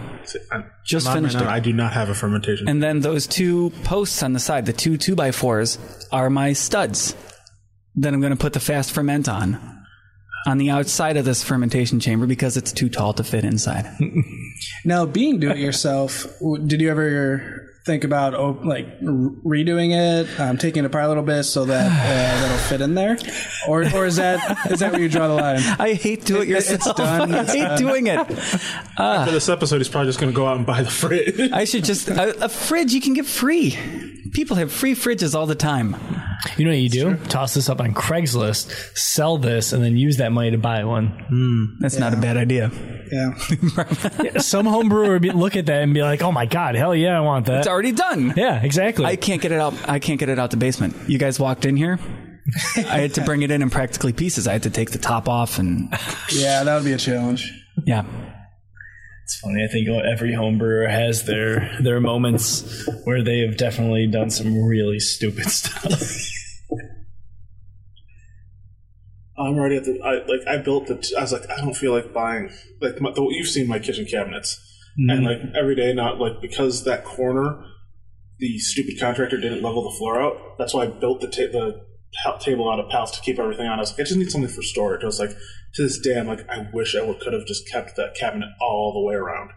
[0.51, 1.49] I'm- Just I'm finished right now.
[1.49, 1.53] it.
[1.53, 2.67] I do not have a fermentation.
[2.67, 5.77] And then those two posts on the side, the two two by fours,
[6.11, 7.15] are my studs.
[7.95, 9.59] That I'm going to put the fast ferment on,
[10.47, 13.85] on the outside of this fermentation chamber because it's too tall to fit inside.
[14.85, 16.25] Now, being do it yourself,
[16.67, 21.07] did you ever think about oh, like r- redoing it, um, taking it apart a
[21.09, 23.17] little bit so that uh, that'll fit in there,
[23.67, 25.59] or or is that is that where you draw the line?
[25.79, 26.81] I hate do it yourself.
[26.87, 27.31] it's done.
[27.33, 27.77] I It's hate done.
[27.77, 28.25] doing it.
[28.25, 31.51] For this episode, he's probably just going to go out and buy the fridge.
[31.51, 33.77] I should just a, a fridge you can get free.
[34.33, 35.95] People have free fridges all the time.
[36.57, 37.15] You know what you do?
[37.25, 41.07] Toss this up on Craigslist, sell this, and then use that money to buy one.
[41.29, 41.65] Hmm.
[41.79, 42.71] That's not a bad idea.
[43.11, 43.33] Yeah,
[44.39, 46.95] Some home brewer would be, look at that and be like, "Oh my god, hell
[46.95, 48.33] yeah, I want that." It's already done.
[48.35, 49.05] yeah, exactly.
[49.05, 49.73] I can't get it out.
[49.87, 50.95] I can't get it out the basement.
[51.07, 51.99] You guys walked in here.
[52.75, 54.47] I had to bring it in in practically pieces.
[54.47, 55.93] I had to take the top off and
[56.31, 57.53] yeah, that would be a challenge.
[57.85, 58.03] yeah.
[59.23, 59.63] It's funny.
[59.63, 64.63] I think every home brewer has their their moments where they have definitely done some
[64.63, 66.01] really stupid stuff.
[69.37, 69.99] I'm already at the.
[70.01, 71.15] I, like I built the.
[71.17, 72.51] I was like, I don't feel like buying.
[72.81, 74.59] Like my, the, you've seen my kitchen cabinets,
[74.97, 75.25] and mm-hmm.
[75.25, 77.63] like every day, not like because that corner,
[78.39, 80.57] the stupid contractor didn't level the floor out.
[80.57, 81.81] That's why I built the ta- the
[82.23, 83.79] ta- table out of pallets to keep everything on.
[83.79, 85.03] I was like, I just need something for storage.
[85.03, 85.31] I was like,
[85.73, 88.49] to this day, I'm like, I wish I would could have just kept that cabinet
[88.61, 89.51] all the way around.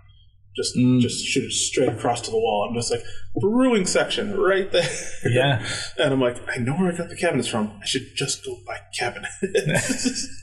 [0.57, 1.01] Just, mm.
[1.01, 2.67] just shoot it straight across to the wall.
[2.69, 3.03] I'm just like
[3.39, 4.89] brewing section right there.
[5.25, 5.67] yeah.
[5.99, 7.79] And I'm like, I know where I got the cabinets from.
[7.83, 10.43] I should just go buy cabinets.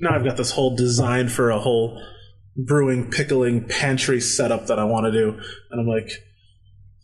[0.00, 2.00] now I've got this whole design for a whole
[2.56, 5.40] brewing, pickling, pantry setup that I want to do.
[5.70, 6.10] And I'm like,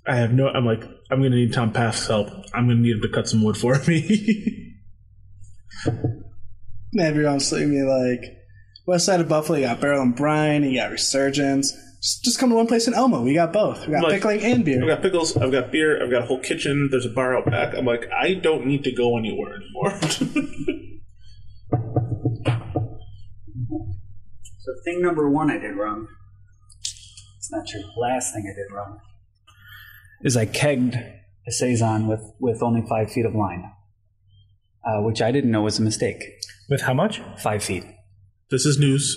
[0.07, 2.29] I have no, I'm like, I'm going to need Tom Paff's help.
[2.55, 4.77] I'm going to need him to cut some wood for me.
[6.99, 8.25] Everyone's looking at me like,
[8.87, 11.73] west side of Buffalo, you got Barrel and Brine, you got Resurgence.
[12.03, 13.23] Just, just come to one place in Elmo.
[13.23, 13.87] We got both.
[13.87, 14.81] We got Like- pickling and beer.
[14.83, 17.47] I've got pickles, I've got beer, I've got a whole kitchen, there's a bar out
[17.51, 17.75] back.
[17.77, 20.01] I'm like, I don't need to go anywhere anymore.
[24.63, 26.07] So thing number one I did wrong.
[27.39, 27.81] It's not true.
[27.97, 29.01] Last thing I did wrong
[30.23, 30.97] is I kegged
[31.47, 33.71] a saison with with only five feet of line,
[34.85, 36.23] uh, which I didn't know was a mistake.
[36.69, 37.21] With how much?
[37.39, 37.85] Five feet.
[38.51, 39.17] this is news.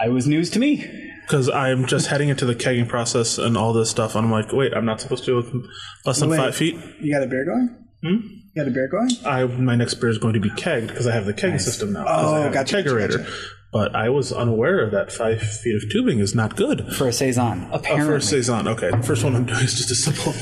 [0.00, 0.86] I was news to me.
[1.26, 4.14] because I'm just heading into the kegging process and all this stuff.
[4.16, 5.66] And I'm like, wait, I'm not supposed to do with
[6.04, 6.36] less than Wait.
[6.38, 6.76] five feet.
[7.00, 7.68] You got a beer going?
[8.02, 8.26] Hmm?
[8.54, 9.10] You got a beer going?
[9.24, 11.92] I my next beer is going to be kegged because I have the kegging system
[11.92, 12.04] now.
[12.04, 13.18] 'cause I Oh, have gotcha, a gotcha, kegerator.
[13.18, 13.32] gotcha.
[13.72, 16.92] But I was unaware that five feet of tubing is not good.
[16.94, 17.68] for a saison.
[17.72, 18.90] Oh, Apparently, for a saison, okay.
[18.90, 20.32] The first one I'm doing is just a simple.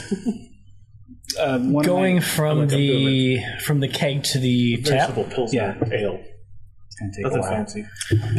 [1.70, 5.06] one of Going my- from like the from the keg to the Very tap.
[5.14, 6.20] simple pilsner ale.
[6.86, 7.86] It's gonna take a Nothing fancy.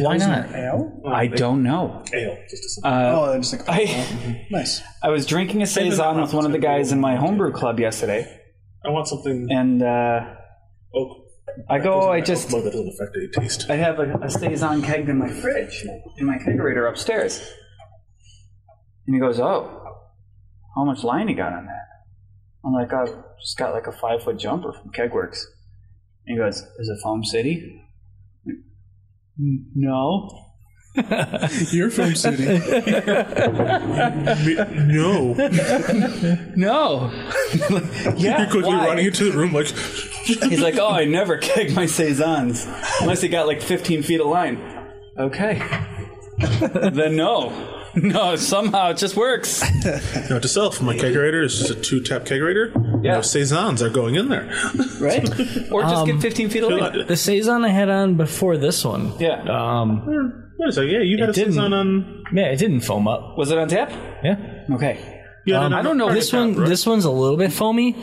[0.02, 0.54] Why not?
[0.54, 1.00] Ale?
[1.06, 2.04] I don't know.
[2.12, 2.90] Ale, just a simple.
[2.92, 4.82] Uh, Oh, just like, I nice.
[5.02, 8.40] I was drinking a saison with one of the guys in my homebrew club yesterday,
[8.84, 10.34] I want something and uh,
[10.94, 11.21] oak.
[11.68, 12.10] I go.
[12.10, 13.70] I just Well, that doesn't affect any taste.
[13.70, 15.84] I have a, a saison kegged in my fridge,
[16.18, 17.38] in my kegerator upstairs.
[19.06, 19.84] And he goes, "Oh,
[20.76, 21.88] how much line you got on that?"
[22.64, 25.40] I'm like, "I've just got like a five foot jumper from Kegworks."
[26.26, 27.82] And he goes, "Is it Foam City?"
[28.46, 30.51] "N- No.
[31.70, 32.44] You're from City.
[34.76, 35.32] no.
[36.54, 37.10] No.
[38.16, 38.42] yeah.
[38.42, 38.86] You're quickly why?
[38.86, 42.66] running into the room like, He's like, "Oh, I never keg my saisons
[43.00, 44.58] unless he got like 15 feet of line."
[45.18, 45.62] Okay.
[46.38, 47.78] then no.
[47.94, 49.62] No, somehow it just works.
[50.30, 52.72] Note to self, my kegerator is just a two tap kegerator.
[53.04, 53.14] Yeah.
[53.16, 54.44] No saisons are going in there.
[54.98, 55.28] Right?
[55.70, 57.06] Or just Um, get 15 feet of line.
[57.06, 59.12] The saison I had on before this one.
[59.18, 59.42] Yeah.
[59.42, 61.54] Um, Wait a second, yeah, you had a didn't.
[61.54, 62.24] saison on.
[62.32, 63.36] yeah, it didn't foam up.
[63.36, 63.90] Was it on tap?
[64.22, 64.64] Yeah.
[64.72, 65.20] Okay.
[65.44, 66.68] You had Um, it on I don't know This top, one, right?
[66.68, 67.96] this one's a little bit foamy,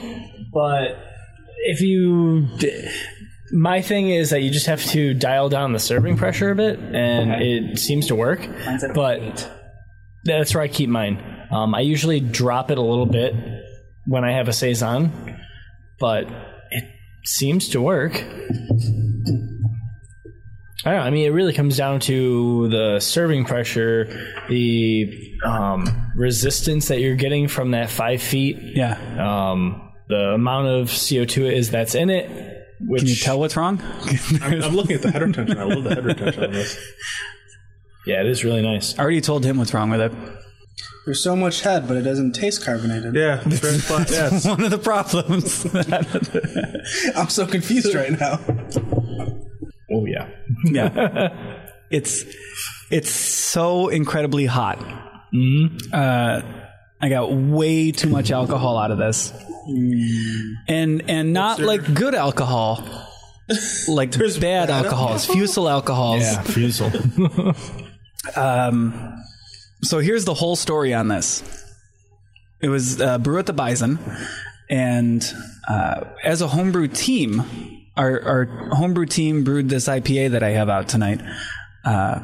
[0.53, 0.97] but
[1.65, 2.85] if you, d-
[3.53, 6.79] my thing is that you just have to dial down the serving pressure a bit,
[6.79, 7.49] and Okay.
[7.71, 8.41] it seems to work.
[8.65, 9.49] Mine's at but eight.
[10.25, 11.23] that's where I keep mine.
[11.51, 13.33] Um, I usually drop it a little bit
[14.05, 15.11] when I have a saison,
[15.99, 16.25] but
[16.71, 16.83] it
[17.25, 18.21] seems to work.
[20.85, 21.05] I don't know.
[21.05, 24.05] I mean, it really comes down to the serving pressure,
[24.47, 25.11] the
[25.45, 28.93] um, resistance that you're getting from that five feet, Yeah.
[29.19, 32.29] um, the amount of CO2 it is that's in it.
[32.81, 33.81] Which, Can you tell what's wrong?
[34.41, 35.57] I'm, I'm looking at the head retention.
[35.57, 36.77] I love the head retention on this.
[38.07, 38.97] Yeah, it is really nice.
[38.97, 40.11] I already told him what's wrong with it.
[41.05, 43.13] There's so much head, but it doesn't taste carbonated.
[43.13, 44.09] Yeah, it's very flat.
[44.11, 45.65] Yeah, it's- One of the problems.
[47.17, 48.39] I'm so confused right now.
[49.91, 50.29] Oh yeah.
[50.65, 51.55] yeah.
[51.89, 52.23] It's
[52.91, 54.79] it's so incredibly hot.
[55.93, 56.41] Uh,
[57.01, 59.33] I got way too much alcohol out of this,
[60.67, 62.83] and and not like good alcohol,
[63.87, 66.21] like There's bad alcohols, fusel alcohols.
[66.21, 66.91] Yeah, fusel.
[69.81, 71.41] So here's the whole story on this.
[72.61, 73.97] It was uh, brew at the Bison,
[74.69, 75.25] and
[75.69, 80.69] uh, as a homebrew team, our, our homebrew team brewed this IPA that I have
[80.69, 81.21] out tonight.
[81.83, 82.21] Uh,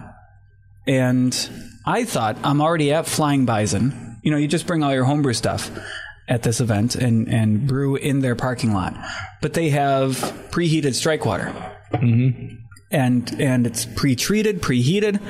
[0.87, 1.49] and
[1.85, 4.19] I thought I'm already at Flying Bison.
[4.23, 5.69] You know, you just bring all your homebrew stuff
[6.29, 8.95] at this event and, and brew in their parking lot.
[9.41, 10.15] But they have
[10.49, 11.53] preheated strike water.
[11.91, 12.55] Mm-hmm.
[12.91, 15.21] And, and it's pre-treated, preheated.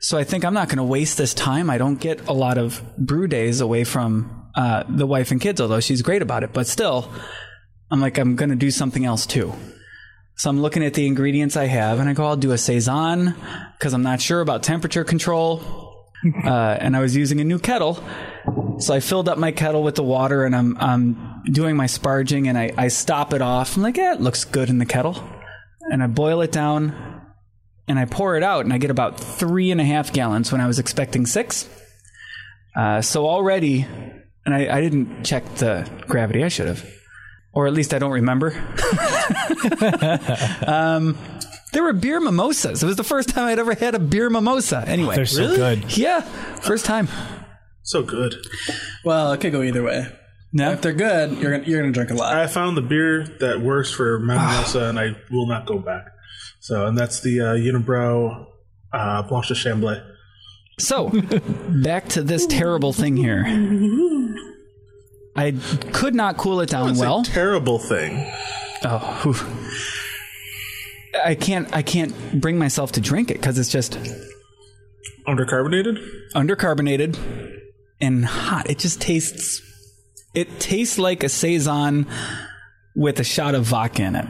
[0.00, 1.70] So I think I'm not going to waste this time.
[1.70, 5.58] I don't get a lot of brew days away from uh, the wife and kids,
[5.58, 6.52] although she's great about it.
[6.52, 7.10] But still,
[7.90, 9.52] I'm like, I'm going to do something else too.
[10.36, 13.34] So I'm looking at the ingredients I have, and I go, I'll do a saison
[13.78, 15.88] because I'm not sure about temperature control.
[16.44, 18.02] uh, and I was using a new kettle,
[18.78, 22.46] so I filled up my kettle with the water, and I'm I'm doing my sparging,
[22.46, 23.76] and I I stop it off.
[23.76, 25.22] I'm like, yeah, it looks good in the kettle,
[25.90, 27.22] and I boil it down,
[27.88, 30.60] and I pour it out, and I get about three and a half gallons when
[30.60, 31.66] I was expecting six.
[32.76, 33.86] Uh, so already,
[34.44, 36.44] and I, I didn't check the gravity.
[36.44, 36.84] I should have,
[37.52, 38.48] or at least I don't remember.
[40.66, 41.16] um,
[41.72, 42.82] there were beer mimosas.
[42.82, 44.84] It was the first time I'd ever had a beer mimosa.
[44.86, 45.96] Anyway, They're so good.
[45.96, 47.08] yeah, first time.
[47.82, 48.34] so good.
[49.04, 50.06] Well, it could go either way.
[50.52, 52.34] No, If they're good, you're gonna you're gonna drink a lot.
[52.36, 56.06] I found the beer that works for Mimosa, and I will not go back.
[56.58, 58.46] So, and that's the uh, Unibroue
[58.92, 60.04] uh, Blanche de Chambly.
[60.80, 61.10] So,
[61.68, 63.44] back to this terrible thing here.
[65.36, 65.52] I
[65.92, 67.20] could not cool it down well.
[67.20, 68.30] a terrible thing.
[68.84, 69.36] Oh, whew.
[71.24, 71.68] I can't.
[71.74, 73.98] I can't bring myself to drink it because it's just
[75.26, 75.98] Undercarbonated?
[76.34, 77.18] undercarbonated
[78.00, 78.68] and hot.
[78.70, 79.62] It just tastes.
[80.34, 82.06] It tastes like a saison
[82.96, 84.26] with a shot of vodka in it,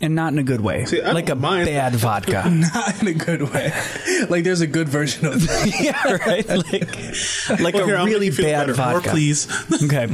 [0.00, 0.84] and not in a good way.
[0.84, 2.44] See, like a mind bad vodka.
[2.74, 3.72] Not in a good way.
[4.28, 5.72] Like there's a good version of that.
[5.80, 6.46] yeah, right.
[7.48, 8.74] Like, like Well, a here, really bad better.
[8.76, 9.10] More, vodka.
[9.10, 9.48] please.
[9.82, 10.06] Okay.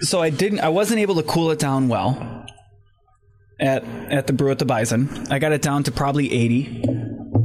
[0.00, 0.60] so I didn't.
[0.60, 2.46] I wasn't able to cool it down well
[3.60, 5.26] at at the brew at the Bison.
[5.30, 6.84] I got it down to probably eighty.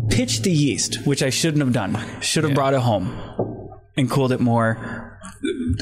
[0.09, 1.97] Pitched the yeast, which I shouldn't have done.
[2.21, 3.17] Should have brought it home
[3.97, 5.12] and cooled it more.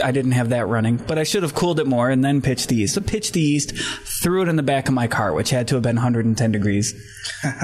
[0.04, 2.70] I didn't have that running, but I should have cooled it more and then pitched
[2.70, 2.96] the yeast.
[2.96, 5.76] So pitched the yeast, threw it in the back of my car, which had to
[5.76, 6.94] have been 110 degrees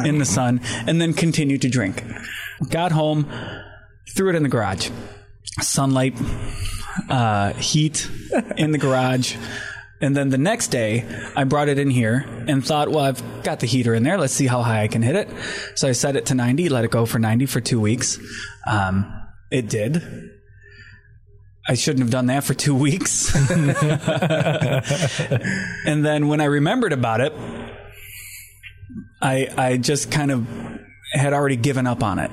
[0.05, 2.03] in the sun, and then continued to drink.
[2.69, 3.31] Got home,
[4.15, 4.89] threw it in the garage.
[5.59, 6.15] Sunlight,
[7.09, 8.09] uh, heat
[8.57, 9.35] in the garage.
[9.99, 11.05] And then the next day,
[11.35, 14.19] I brought it in here and thought, well, I've got the heater in there.
[14.19, 15.29] Let's see how high I can hit it.
[15.73, 18.19] So I set it to 90, let it go for 90 for two weeks.
[18.67, 19.11] Um,
[19.49, 20.36] it did.
[21.67, 23.35] I shouldn't have done that for two weeks.
[23.51, 23.75] and
[26.05, 27.33] then when I remembered about it,
[29.21, 30.47] I I just kind of
[31.11, 32.31] had already given up on it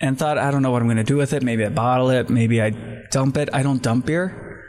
[0.00, 1.42] and thought I don't know what I'm going to do with it.
[1.42, 2.30] Maybe I bottle it.
[2.30, 2.70] Maybe I
[3.10, 3.48] dump it.
[3.52, 4.64] I don't dump beer.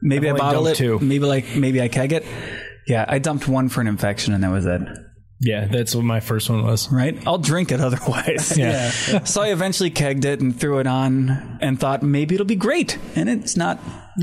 [0.00, 0.76] Maybe I bottle it.
[0.76, 0.98] two.
[0.98, 2.26] Maybe like maybe I keg it.
[2.86, 4.82] Yeah, I dumped one for an infection and that was it.
[5.44, 6.90] Yeah, that's what my first one was.
[6.92, 7.18] Right?
[7.26, 8.56] I'll drink it otherwise.
[8.62, 8.90] Yeah.
[9.24, 12.96] so I eventually kegged it and threw it on and thought maybe it'll be great.
[13.16, 13.80] And it's not.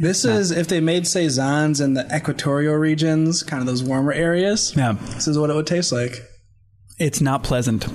[0.00, 4.74] This is if they made saisons in the equatorial regions, kind of those warmer areas.
[4.76, 6.12] Yeah, This is what it would taste like.
[6.98, 7.86] it's not pleasant.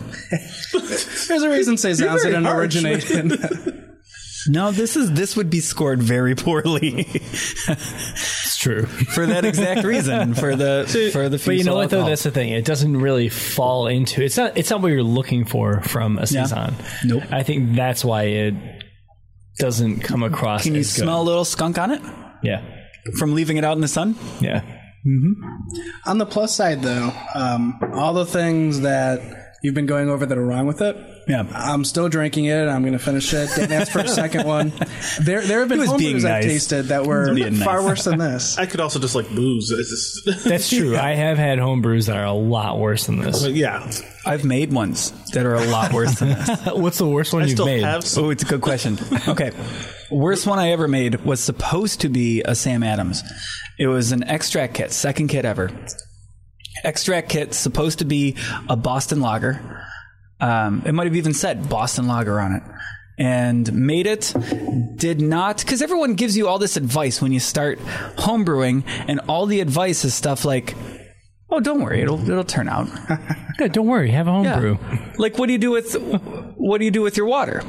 [1.28, 2.76] There's a reason saisons very didn't harsh.
[2.76, 3.88] originate in.
[4.48, 8.86] No, this is this would be scored very poorly It's true.
[9.16, 10.34] for that exact reason.
[10.34, 11.38] For the for the.
[11.44, 12.06] But you know fusel what though?
[12.06, 12.50] That's the thing.
[12.50, 14.22] It doesn't really fall into.
[14.24, 14.58] It's not.
[14.58, 16.26] It's not what you're looking for from a Yeah.
[16.46, 16.76] saison.
[17.06, 17.24] Nope.
[17.32, 18.54] I think that's why it
[19.58, 20.64] doesn't come across.
[20.64, 21.04] Can you as good.
[21.04, 22.02] smell a little skunk on it
[22.44, 22.62] Yeah.
[23.18, 24.16] from leaving it out in the sun?
[24.40, 24.62] Yeah.
[26.06, 29.20] On the plus side, though, um, all the things that
[29.64, 30.96] you've been going over that are wrong with it,
[31.32, 31.48] Yeah.
[31.56, 32.68] I'm still drinking it.
[32.68, 33.50] I'm going to finish it.
[33.56, 34.74] Didn't ask for a second one.
[35.22, 37.64] There, there have been He was being homebrews I've tasted that were being nice.
[37.64, 38.58] far worse than this.
[38.60, 39.72] I could also just like booze.
[40.44, 40.98] That's true.
[40.98, 43.44] I have had home brews that are a lot worse than this.
[43.44, 43.90] but yeah,
[44.26, 46.50] I've made ones that are a lot worse than this.
[46.74, 47.84] What's the worst one I you've still made?
[47.84, 48.98] Oh, it's a good question.
[49.28, 49.52] Okay.
[50.12, 53.24] Worst one I ever made was supposed to be a Sam Adams.
[53.80, 55.72] It was an extract kit, second kit ever.
[56.84, 58.36] Extract kit supposed to be
[58.68, 59.86] a Boston lager.
[60.42, 62.64] Um, it might have even said Boston lager on it.
[63.18, 64.34] And made it,
[64.96, 67.78] did not, because everyone gives you all this advice when you start
[68.18, 70.76] homebrewing, and all the advice is stuff like,
[71.50, 72.88] "Oh, don't worry, it'll it'll turn out."
[73.60, 74.10] Yeah, don't worry.
[74.10, 74.54] Have a Yeah.
[74.54, 74.78] homebrew.
[75.20, 75.94] Like, what do you do with
[76.58, 77.62] what do you do with your water?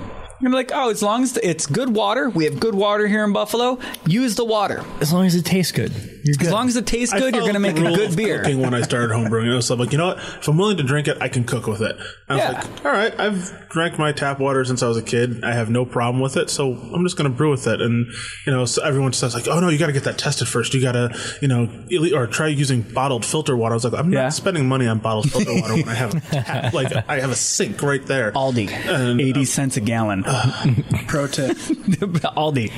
[0.43, 3.33] I'm like, oh, as long as it's good water, we have good water here in
[3.35, 3.79] Buffalo.
[4.07, 4.83] Use the water.
[5.03, 5.93] As long as it tastes good.
[6.41, 8.17] As long as it tastes good, you're going to make the a rule good of
[8.17, 8.39] beer.
[8.43, 10.19] Cooking when I started homebrewing, I was like, you know what?
[10.19, 11.97] If I'm willing to drink it, I can cook with it.
[12.29, 12.51] I was Yeah.
[12.53, 15.43] like, all right, I've drank my tap water since I was a kid.
[15.45, 17.81] I have no problem with it, so I'm just going to brew with it.
[17.81, 18.07] And
[18.47, 20.75] you know, so everyone says like, oh no, you got to get that tested first.
[20.75, 23.73] You got to, you know, ili- or try using bottled filter water.
[23.73, 24.25] I was like, I'm Yeah.
[24.25, 26.73] not spending money on bottled filter water when I have a tap.
[26.75, 28.33] like I have a sink right there.
[28.33, 30.25] Aldi, eighty um, cents a gallon.
[30.27, 30.75] Uh,
[31.09, 31.57] Pro tip.
[31.57, 32.71] Aldi.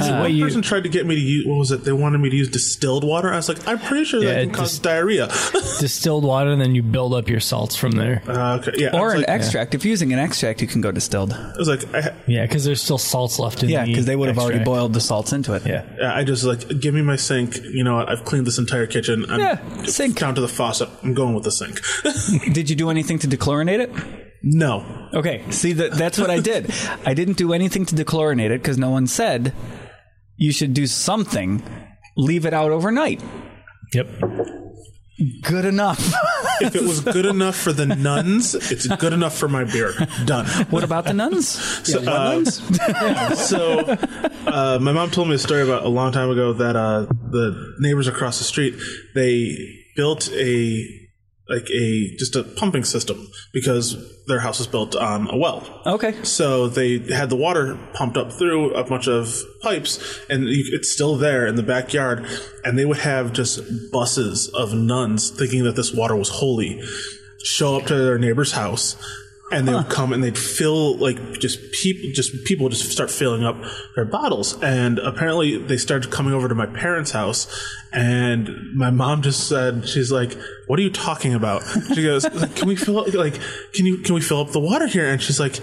[0.00, 1.84] Uh, one you- person tried to get me to use what was it?
[1.84, 3.32] They wanted me to use distilled water.
[3.32, 5.26] I was like, I'm pretty sure Yeah, that can cause just- diarrhea.
[5.80, 8.22] distilled water, and then you build up your salts from there.
[8.28, 9.74] uh, okay, yeah, Or an like, extract.
[9.74, 11.32] If you're using an extract, you can go distilled.
[11.32, 14.16] I was like, I, Yeah, because there's still salts left in Yeah, the because they
[14.16, 15.66] would have already boiled the salts into it.
[15.66, 15.84] Yeah.
[15.98, 17.56] Yeah, I just like give me my sink.
[17.64, 18.08] You know what?
[18.08, 19.26] I've cleaned this entire kitchen.
[19.28, 20.18] I'm Yeah, sink.
[20.18, 20.88] down to the faucet.
[21.02, 21.80] I'm going with the sink.
[22.54, 23.90] Did you do anything to dechlorinate it?
[24.42, 26.72] no, Okay, see that that's what I did.
[27.04, 29.52] I didn't do anything to dechlorinate it because no one said
[30.36, 31.62] you should do something.
[32.20, 33.22] Leave it out overnight.
[33.94, 34.08] Yep.
[35.42, 35.98] Good enough.
[36.60, 39.92] if it was good enough for the nuns, it's good enough for my beer.
[40.24, 40.46] Done.
[40.70, 41.48] what about the nuns?
[41.48, 42.44] So, uh,
[43.34, 43.80] so
[44.46, 47.74] uh, my mom told me a story about a long time ago that uh, the
[47.78, 48.74] neighbors across the street
[49.14, 49.56] they
[49.96, 51.09] built a
[51.50, 55.82] like a just a pumping system because their house was built on a well.
[55.84, 56.22] Okay.
[56.22, 60.90] So they had the water pumped up through a bunch of pipes, and you, it's
[60.90, 62.24] still there in the backyard.
[62.64, 63.60] And they would have just
[63.90, 66.80] buses of nuns thinking that this water was holy,
[67.42, 68.96] show up to their neighbor's house,
[69.50, 73.10] and they would come and they'd fill like just people, just people would just start
[73.10, 73.56] filling up
[73.94, 74.60] their bottles.
[74.62, 77.46] And apparently, they started coming over to my parents' house,
[77.92, 80.36] and my mom just said, "She's like."
[80.66, 81.64] What are you talking about?
[81.94, 83.40] She goes, "Can we fill up, like
[83.74, 85.58] can you can we fill up the water here?" And she's like,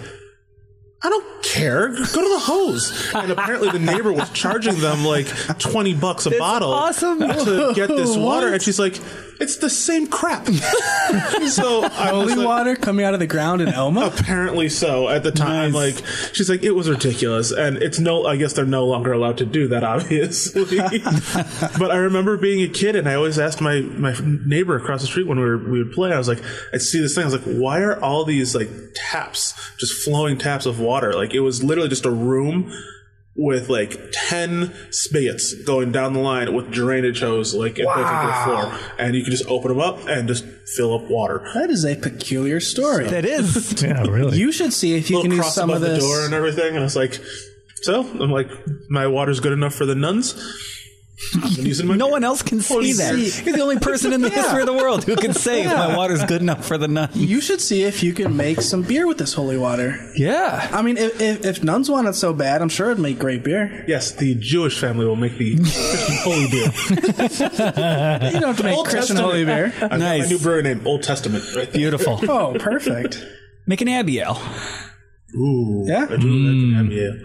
[1.03, 1.89] I don't care.
[1.89, 3.13] Go to the hose.
[3.13, 5.27] And apparently the neighbor was charging them like
[5.59, 7.19] 20 bucks a bottle awesome.
[7.19, 8.51] to get this water.
[8.51, 8.99] And she's like,
[9.39, 10.47] it's the same crap.
[11.47, 14.07] so I was Holy like, water coming out of the ground in Elma.
[14.07, 15.71] apparently so at the time.
[15.71, 15.95] Nice.
[15.95, 17.51] Like, she's like, it was ridiculous.
[17.51, 20.77] And it's no, I guess they're no longer allowed to do that, obviously.
[21.79, 25.07] but I remember being a kid and I always asked my, my neighbor across the
[25.07, 26.41] street when we, were, we would play, I was like,
[26.73, 27.23] I'd see this thing.
[27.23, 31.13] I was like, why are all these like taps, just flowing taps of water?
[31.13, 32.71] Like, it was literally just a room
[33.37, 37.93] with like 10 spigots going down the line with drainage hose like wow.
[37.93, 40.43] into the floor and you can just open them up and just
[40.75, 43.07] fill up water That is a peculiar story.
[43.07, 43.67] That is.
[43.87, 44.39] Yeah, really.
[44.39, 46.33] You should see if you little can use cross some above of the door and
[46.33, 47.19] everything and i was like
[47.75, 48.49] so i'm like
[48.89, 50.76] my water's good enough for the nuns I'm using my
[51.41, 53.15] No one else can see that.
[53.15, 53.43] see.
[53.43, 55.97] You're the only person in the history of the world who can say if my
[55.97, 57.09] water's good enough for the nun.
[57.13, 59.99] You should see if you can make some beer with this holy water.
[60.15, 60.69] Yeah.
[60.71, 63.43] I mean, if, if, if nuns want it so bad, I'm sure it'd make great
[63.43, 63.83] beer.
[63.87, 66.71] yes the jewish family will make the Christian holy beer
[68.33, 69.25] You don't have to make Old Christian Testament.
[69.25, 69.73] holy beer.
[69.81, 70.21] I've got Nice.
[70.23, 71.71] my new brewery name old testament right.
[71.73, 72.19] Beautiful.
[72.29, 73.25] Oh, perfect.
[73.65, 74.39] Make an Abbey Ale.
[75.35, 76.05] Ooh, Yeah?
[76.09, 77.23] I do like mm.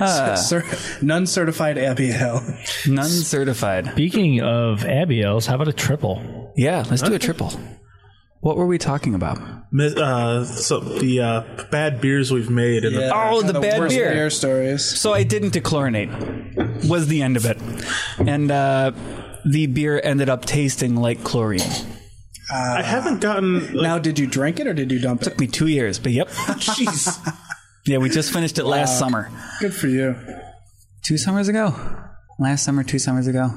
[0.00, 0.34] An yeah.
[0.36, 0.64] Cer-
[1.02, 2.40] nun certified Abbey Ale.
[2.86, 3.86] Nun certified.
[3.92, 6.52] Speaking of Abbey Ales, how about a triple?
[6.56, 7.52] Yeah, let's do a triple.
[8.40, 9.38] What were we talking about?
[9.78, 14.12] Uh, so the uh, bad beers we've made and the Oh, the bad worst beer.
[14.12, 14.84] beer stories.
[14.84, 16.88] So I didn't dechlorinate.
[16.88, 17.58] Was the end of it.
[18.18, 18.92] And uh,
[19.44, 21.60] the beer ended up tasting like chlorine.
[22.50, 25.24] I haven't gotten like, Now, did you drink it or did you dump it?
[25.24, 26.28] Took me two years, but yep.
[26.58, 27.18] jeez.
[27.88, 29.30] Yeah, we just finished it last summer.
[29.60, 30.14] Good for you.
[31.02, 31.74] Two summers ago.
[32.38, 33.48] Last summer, two summers ago.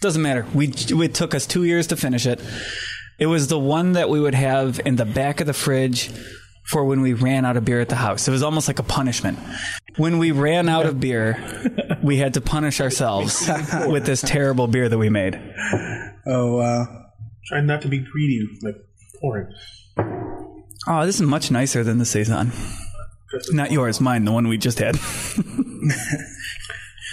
[0.00, 0.44] Doesn't matter.
[0.52, 2.40] We it took us two years to finish it.
[3.20, 6.10] It was the one that we would have in the back of the fridge
[6.64, 8.26] for when we ran out of beer at the house.
[8.26, 9.38] It was almost like a punishment.
[9.96, 11.38] When we ran out of beer,
[12.02, 13.48] we had to punish ourselves
[13.86, 15.40] with this terrible beer that we made.
[16.26, 17.06] Oh, wow.
[17.46, 18.74] Trying not to be greedy, like
[19.20, 19.52] pouring.
[20.88, 22.50] Oh, this is much nicer than the saison.
[23.50, 24.24] Not yours, mine.
[24.24, 24.96] The one we just had.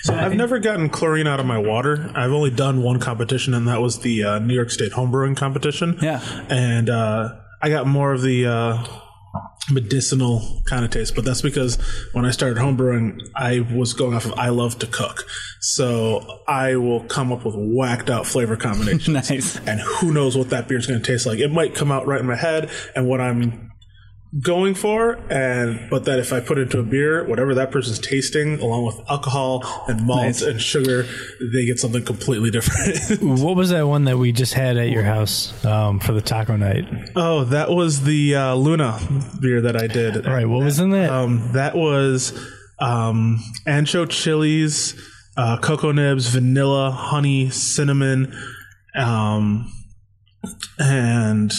[0.04, 2.12] So I've never gotten chlorine out of my water.
[2.14, 5.98] I've only done one competition, and that was the uh, New York State homebrewing competition.
[6.00, 6.22] Yeah.
[6.48, 8.86] and uh, I got more of the uh,
[9.72, 11.78] medicinal kind of taste, but that's because
[12.14, 15.24] when I started homebrewing, I was going off of I love to cook,
[15.60, 19.08] so I will come up with whacked out flavor combinations.
[19.08, 19.58] Nice.
[19.68, 21.40] and who knows what that beer is going to taste like?
[21.40, 23.65] It might come out right in my head, and what I'm
[24.42, 28.00] going for and but that if I put it into a beer, whatever that person's
[28.00, 30.42] tasting, along with alcohol and malt Nice.
[30.42, 31.06] and sugar,
[31.54, 33.22] they get something completely different.
[33.46, 36.56] What was that one that we just had at your house um, for the taco
[36.58, 36.86] night?
[37.16, 39.00] oh, that was the uh, Luna
[39.40, 40.26] beer that I did.
[40.28, 41.10] All right, what was in that?
[41.10, 42.34] Um, that was
[42.80, 44.96] um, ancho chilies,
[45.38, 48.36] uh, cocoa nibs, vanilla, honey, cinnamon,
[48.98, 49.72] um,
[50.80, 51.52] and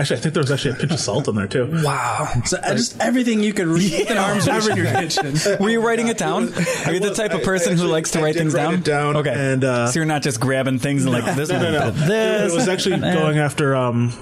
[0.00, 1.66] actually, I think there was actually a pinch of salt in there too.
[1.82, 2.28] Wow.
[2.44, 5.36] So uh, just everything you could read within arm's reach in your kitchen.
[5.60, 6.52] Were you writing it down?
[6.86, 8.54] Are you the type of person I who actually- likes to I write did things
[8.54, 8.74] write down?
[8.74, 9.34] it down, Okay.
[9.52, 11.90] and, uh, so you're not just grabbing things and like this one, No, no, no.
[11.90, 12.52] this.
[12.52, 14.12] It was actually going after um,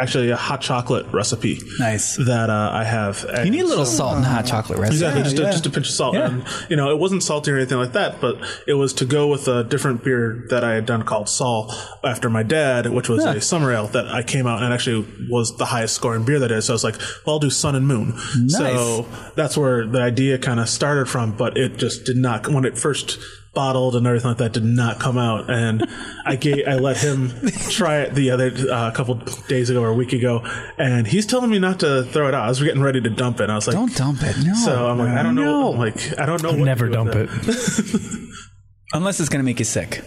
[0.00, 1.60] actually a hot chocolate recipe.
[1.78, 2.16] Nice.
[2.16, 3.24] That uh, I have.
[3.44, 4.96] You need a little salt in hot chocolate recipe.
[4.96, 5.48] Exactly, just, yeah.
[5.48, 6.14] A, just a pinch of salt.
[6.14, 6.30] Yeah.
[6.30, 8.36] And, you know, it wasn't salty or anything like that, but
[8.66, 11.72] it was to go with a different beer that I had done called Saul
[12.02, 15.56] after my dad, which was a summer ale that I came out and actually was
[15.56, 16.66] the highest scoring beer that is.
[16.66, 18.14] So I was like, well, I'll do Sun and Moon.
[18.36, 18.56] Nice.
[18.56, 22.64] So that's where the idea kind of started from, but it just did not, when
[22.64, 23.18] it first
[23.52, 25.84] bottled and everything like that did not come out and
[26.24, 27.30] i gave i let him
[27.68, 29.16] try it the other uh, couple
[29.48, 30.40] days ago or a week ago
[30.78, 33.40] and he's telling me not to throw it out i was getting ready to dump
[33.40, 34.36] it and i was like Don't dump it.
[34.46, 34.54] No.
[34.54, 35.72] so I'm like, I don't know.
[35.72, 36.50] I'm like, I don't know.
[36.50, 38.28] What to Never do dump with it.
[38.92, 40.04] Unless it's going to make you sick.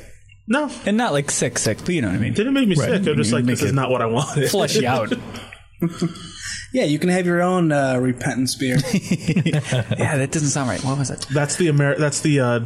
[0.48, 2.34] No, And not like sick, sick, but you know what I mean.
[2.34, 3.08] didn't make me sick.
[3.08, 4.50] I'm just like, Make this is it- not what I wanted.
[4.50, 5.12] Flush you out.
[6.74, 8.78] Yeah, you can have your own uh, repentance beer.
[8.78, 10.84] yeah, that doesn't sound right.
[10.84, 11.24] What was it?
[11.32, 12.60] That's the Amer- That's the uh,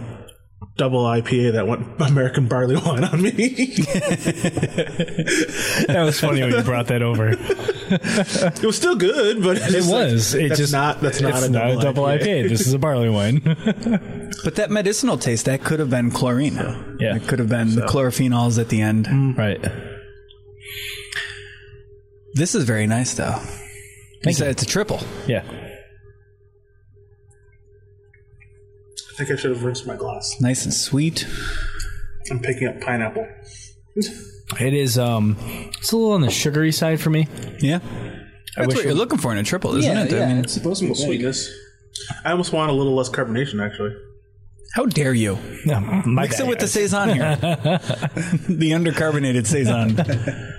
[0.75, 3.31] double IPA that went American barley wine on me.
[5.87, 7.29] That was funny when you brought that over.
[7.29, 10.33] it was still good, but It was.
[10.33, 10.99] it just not.
[11.01, 12.49] That's not it's a not double, a double IPA.
[12.49, 13.41] This is a barley wine.
[14.43, 16.55] But that medicinal taste, that could have been chlorine.
[16.99, 17.15] Yeah.
[17.15, 19.05] It could have been the chlorophenols at the end.
[19.07, 19.37] Mm.
[19.37, 19.59] right.
[22.33, 23.35] This is very nice, though.
[24.23, 24.99] You said it's a triple.
[25.27, 25.43] Yeah.
[29.17, 30.35] Think I should have rinsed my glass.
[30.39, 31.27] Nice and sweet.
[32.29, 33.27] I'm picking up pineapple.
[34.59, 34.97] It is.
[34.97, 35.35] Um,
[35.77, 37.27] it's a little on the sugary side for me.
[37.59, 37.79] Yeah.
[38.55, 40.11] That's wish what you're it- looking for in a triple, isn't yeah, it?
[40.11, 40.93] yeah, I mean, it's supposed to be.
[40.93, 41.51] Sweetness.
[42.23, 43.91] I almost want a little less carbonation, actually.
[44.75, 45.37] how dare you?
[45.65, 46.71] No, my Mix bad, it with the guys.
[46.73, 47.35] saison here.
[47.41, 49.97] the undercarbonated saison.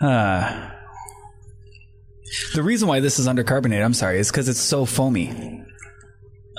[0.00, 0.70] Uh,
[2.54, 5.62] the reason why this is undercarbonated, I'm sorry, is because it's so foamy.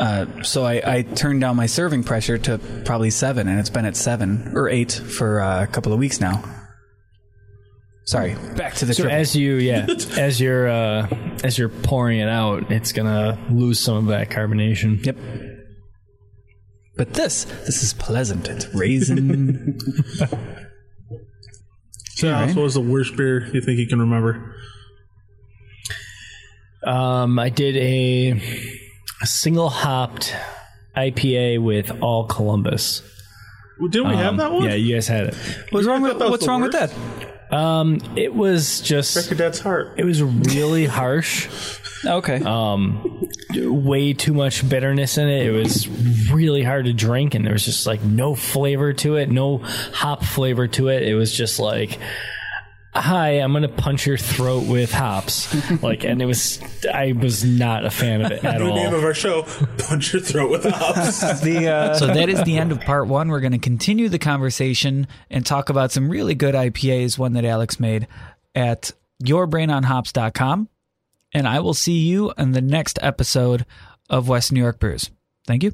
[0.01, 3.85] Uh, so I, I turned down my serving pressure to probably seven, and it's been
[3.85, 6.43] at seven or eight for uh, a couple of weeks now.
[8.05, 9.17] Sorry, back to the So triple.
[9.19, 9.85] as you, yeah,
[10.17, 11.07] as you're uh,
[11.43, 15.05] as you're pouring it out, it's gonna lose some of that carbonation.
[15.05, 15.17] Yep.
[16.97, 18.47] But this, this is pleasant.
[18.49, 19.79] It's raisin.
[22.15, 22.55] So, Yeah, right.
[22.55, 24.53] what was the worst beer you think you can remember?
[26.85, 28.39] Um, I did a,
[29.21, 30.33] a single hopped
[30.95, 33.01] IPA with all Columbus.
[33.79, 34.63] Well, Didn't we have that one?
[34.63, 35.35] Um, Yeah, you guys had it.
[35.71, 36.93] what's wrong with that What's the wrong with that?
[37.51, 39.93] Um, it was just Break your heart.
[39.97, 41.49] it was really harsh.
[42.05, 42.41] Okay.
[42.43, 45.45] Um, way too much bitterness in it.
[45.45, 45.87] It was
[46.31, 49.57] really hard to drink, and there was just like no flavor to it, no
[49.93, 51.03] hop flavor to it.
[51.03, 51.99] It was just like,
[52.93, 56.61] "Hi, I'm gonna punch your throat with hops," like, and it was.
[56.93, 59.43] I was not a fan of it at The name of our show:
[59.77, 61.19] Punch Your Throat with Hops.
[61.41, 63.29] the uh, so that is the end of part one.
[63.29, 67.17] We're going to continue the conversation and talk about some really good IPAs.
[67.17, 68.07] One that Alex made
[68.55, 68.91] at
[69.23, 70.69] yourbrainonhops.com.
[71.33, 73.65] And I will see you in the next episode
[74.09, 75.09] of West New York Brews.
[75.47, 75.73] Thank you.